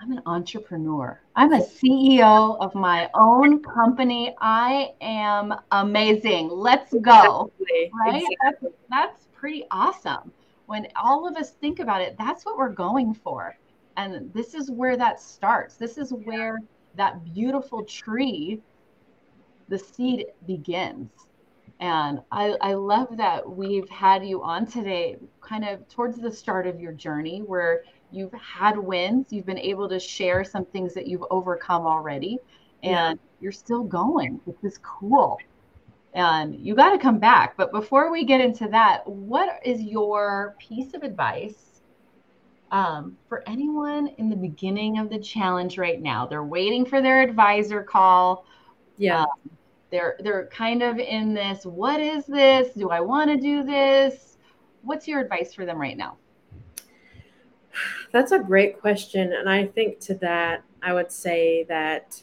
[0.00, 1.20] I'm an entrepreneur.
[1.36, 4.34] I'm a CEO of my own company.
[4.40, 6.48] I am amazing.
[6.48, 7.50] Let's go.
[7.60, 7.90] Exactly.
[7.94, 8.22] Right?
[8.42, 8.70] Exactly.
[8.90, 10.32] That's, that's pretty awesome.
[10.66, 13.56] When all of us think about it, that's what we're going for.
[13.96, 15.76] And this is where that starts.
[15.76, 16.58] This is where
[16.96, 18.60] that beautiful tree,
[19.68, 21.12] the seed begins.
[21.78, 26.66] And I, I love that we've had you on today, kind of towards the start
[26.66, 31.06] of your journey where you've had wins, you've been able to share some things that
[31.06, 32.40] you've overcome already,
[32.82, 33.40] and yeah.
[33.40, 35.38] you're still going, which is cool.
[36.16, 37.56] And you got to come back.
[37.56, 41.82] But before we get into that, what is your piece of advice
[42.72, 46.26] um, for anyone in the beginning of the challenge right now?
[46.26, 48.46] They're waiting for their advisor call.
[48.96, 49.22] Yeah.
[49.22, 49.50] Um,
[49.90, 54.36] they're they're kind of in this what is this do i want to do this
[54.82, 56.16] what's your advice for them right now
[58.12, 62.20] that's a great question and i think to that i would say that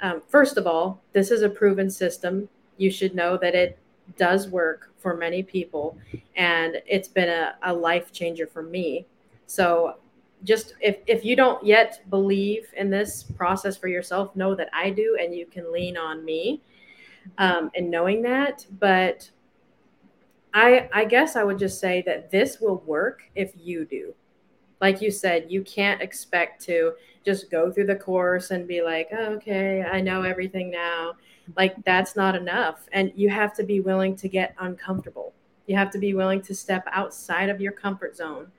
[0.00, 2.48] um, first of all this is a proven system
[2.82, 3.78] you should know that it
[4.16, 5.96] does work for many people
[6.36, 9.06] and it's been a, a life changer for me
[9.46, 9.96] so
[10.44, 14.90] just if, if you don't yet believe in this process for yourself know that i
[14.90, 16.60] do and you can lean on me
[17.38, 18.66] um, and knowing that.
[18.78, 19.30] But
[20.54, 24.14] I, I guess I would just say that this will work if you do.
[24.80, 29.08] Like you said, you can't expect to just go through the course and be like,
[29.12, 31.12] oh, okay, I know everything now.
[31.56, 32.88] Like, that's not enough.
[32.92, 35.34] And you have to be willing to get uncomfortable.
[35.66, 38.50] You have to be willing to step outside of your comfort zone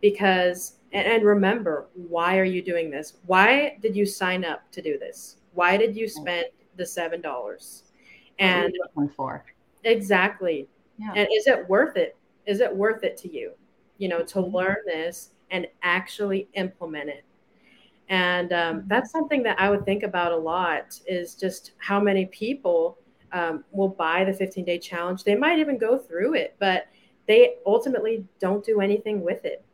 [0.00, 3.14] because, and, and remember, why are you doing this?
[3.26, 5.36] Why did you sign up to do this?
[5.54, 6.46] Why did you spend
[6.76, 7.22] the $7?
[8.40, 8.74] and
[9.14, 9.44] for
[9.84, 10.66] exactly
[10.98, 11.12] yeah.
[11.14, 13.52] and is it worth it is it worth it to you
[13.98, 14.56] you know to mm-hmm.
[14.56, 17.24] learn this and actually implement it
[18.10, 22.26] and um, that's something that i would think about a lot is just how many
[22.26, 22.98] people
[23.32, 25.24] um, will buy the 15 day challenge.
[25.24, 26.88] They might even go through it but
[27.26, 29.64] they ultimately don't do anything with it.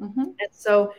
[0.00, 0.20] Mm-hmm.
[0.20, 0.94] and so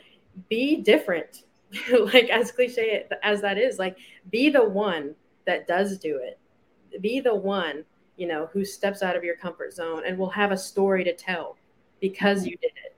[0.50, 1.44] be different.
[1.92, 3.98] Like as cliche as that is like
[4.30, 5.16] be the one
[5.46, 6.40] that does do it.
[7.02, 7.84] Be the one
[8.16, 11.16] you know who steps out of your comfort zone and will have a story to
[11.16, 11.58] tell
[12.00, 12.93] because you did it.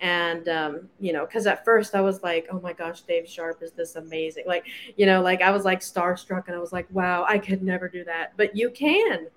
[0.00, 3.62] And, um, you know, because at first I was like, oh my gosh, Dave Sharpe
[3.62, 4.44] is this amazing.
[4.46, 4.66] Like,
[4.96, 7.88] you know, like I was like starstruck and I was like, wow, I could never
[7.88, 8.36] do that.
[8.36, 9.28] But you can,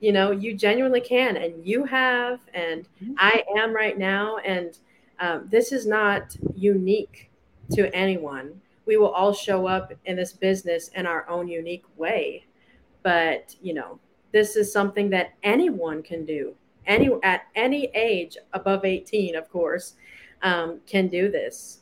[0.00, 1.36] you know, you genuinely can.
[1.36, 3.14] And you have, and mm-hmm.
[3.18, 4.36] I am right now.
[4.38, 4.76] And
[5.18, 7.30] um, this is not unique
[7.72, 8.60] to anyone.
[8.84, 12.44] We will all show up in this business in our own unique way.
[13.02, 13.98] But, you know,
[14.32, 16.54] this is something that anyone can do
[16.86, 19.94] any at any age above 18 of course
[20.42, 21.80] um, can do this.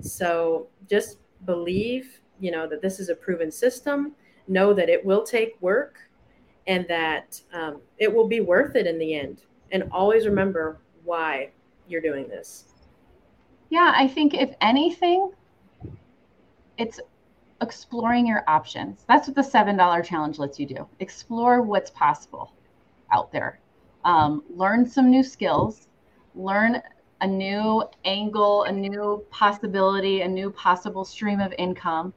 [0.00, 4.12] So just believe you know that this is a proven system.
[4.48, 5.98] Know that it will take work
[6.66, 9.42] and that um, it will be worth it in the end.
[9.72, 11.50] And always remember why
[11.88, 12.64] you're doing this.
[13.68, 15.30] Yeah i think if anything
[16.76, 16.98] it's
[17.60, 19.04] exploring your options.
[19.06, 20.88] That's what the seven dollar challenge lets you do.
[20.98, 22.54] Explore what's possible
[23.12, 23.60] out there
[24.04, 25.88] um, learn some new skills,
[26.34, 26.80] learn
[27.20, 32.12] a new angle, a new possibility, a new possible stream of income,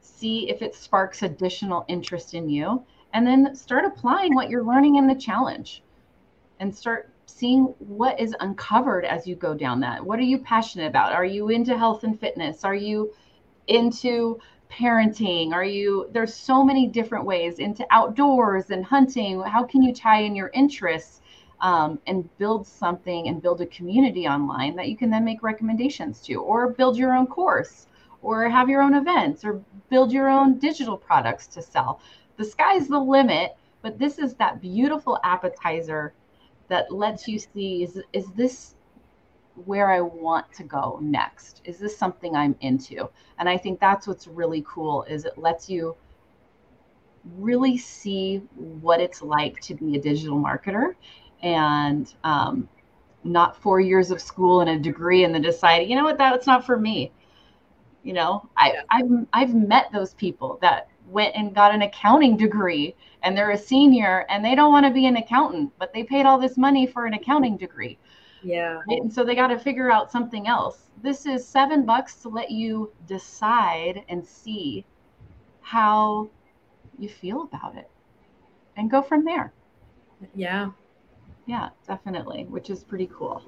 [0.00, 2.82] see if it sparks additional interest in you,
[3.12, 5.82] and then start applying what you're learning in the challenge
[6.60, 10.04] and start seeing what is uncovered as you go down that.
[10.04, 11.12] What are you passionate about?
[11.12, 12.64] Are you into health and fitness?
[12.64, 13.12] Are you
[13.66, 14.38] into
[14.70, 15.52] parenting?
[15.52, 19.40] Are you, there's so many different ways into outdoors and hunting.
[19.42, 21.20] How can you tie in your interests?
[21.60, 26.20] Um, and build something and build a community online that you can then make recommendations
[26.22, 27.86] to, or build your own course,
[28.22, 32.00] or have your own events, or build your own digital products to sell.
[32.36, 36.12] The sky's the limit, but this is that beautiful appetizer
[36.68, 38.74] that lets you see is, is this
[39.64, 41.62] where I want to go next?
[41.64, 43.08] Is this something I'm into?
[43.38, 45.96] And I think that's what's really cool is it lets you
[47.38, 50.94] really see what it's like to be a digital marketer
[51.42, 52.68] and um,
[53.24, 56.46] not four years of school and a degree and then decide, you know what, that's
[56.46, 57.12] not for me.
[58.02, 58.82] You know, I, yeah.
[58.90, 63.58] I've I've met those people that went and got an accounting degree and they're a
[63.58, 66.86] senior and they don't want to be an accountant, but they paid all this money
[66.86, 67.98] for an accounting degree.
[68.42, 68.80] Yeah.
[68.88, 69.00] Right?
[69.00, 70.90] And so they got to figure out something else.
[71.02, 74.84] This is seven bucks to let you decide and see
[75.60, 76.30] how
[76.98, 77.90] you feel about it
[78.76, 79.52] and go from there.
[80.34, 80.70] Yeah.
[81.46, 83.42] Yeah, definitely, which is pretty cool.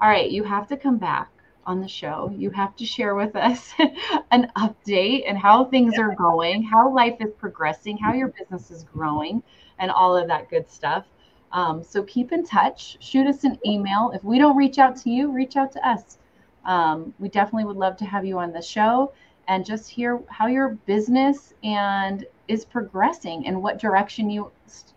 [0.00, 1.30] All right, you have to come back
[1.64, 2.32] on the show.
[2.36, 3.72] You have to share with us
[4.30, 8.84] an update and how things are going, how life is progressing, how your business is
[8.84, 9.42] growing,
[9.78, 11.06] and all of that good stuff.
[11.52, 12.96] Um, so keep in touch.
[13.00, 14.10] Shoot us an email.
[14.12, 16.18] If we don't reach out to you, reach out to us.
[16.64, 19.12] Um, we definitely would love to have you on the show
[19.46, 24.50] and just hear how your business and is progressing and what direction you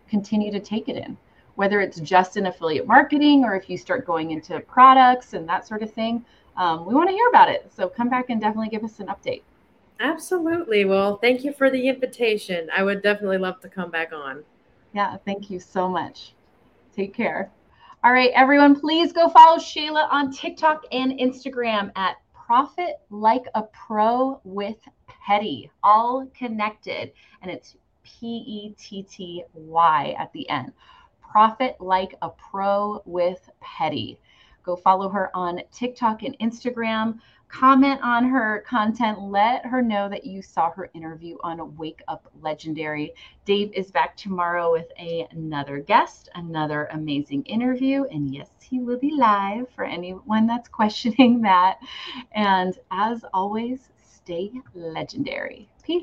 [0.09, 1.15] continue to take it in
[1.59, 5.67] whether it's just in affiliate marketing or if you start going into products and that
[5.67, 6.23] sort of thing.
[6.55, 7.69] Um, we want to hear about it.
[7.75, 9.41] So come back and definitely give us an update.
[9.99, 10.85] Absolutely.
[10.85, 12.69] Well, thank you for the invitation.
[12.73, 14.41] I would definitely love to come back on.
[14.93, 16.31] Yeah, thank you so much.
[16.95, 17.51] Take care.
[18.05, 23.63] All right, everyone, please go follow Shayla on TikTok and Instagram at Profit Like a
[23.63, 27.11] Pro with Petty, all connected.
[27.41, 30.71] And it's P E T T Y at the end.
[31.31, 34.19] Profit Like a Pro with Petty.
[34.63, 37.19] Go follow her on TikTok and Instagram.
[37.47, 39.19] Comment on her content.
[39.19, 43.13] Let her know that you saw her interview on Wake Up Legendary.
[43.45, 48.03] Dave is back tomorrow with a, another guest, another amazing interview.
[48.05, 51.79] And yes, he will be live for anyone that's questioning that.
[52.33, 55.69] And as always, stay legendary.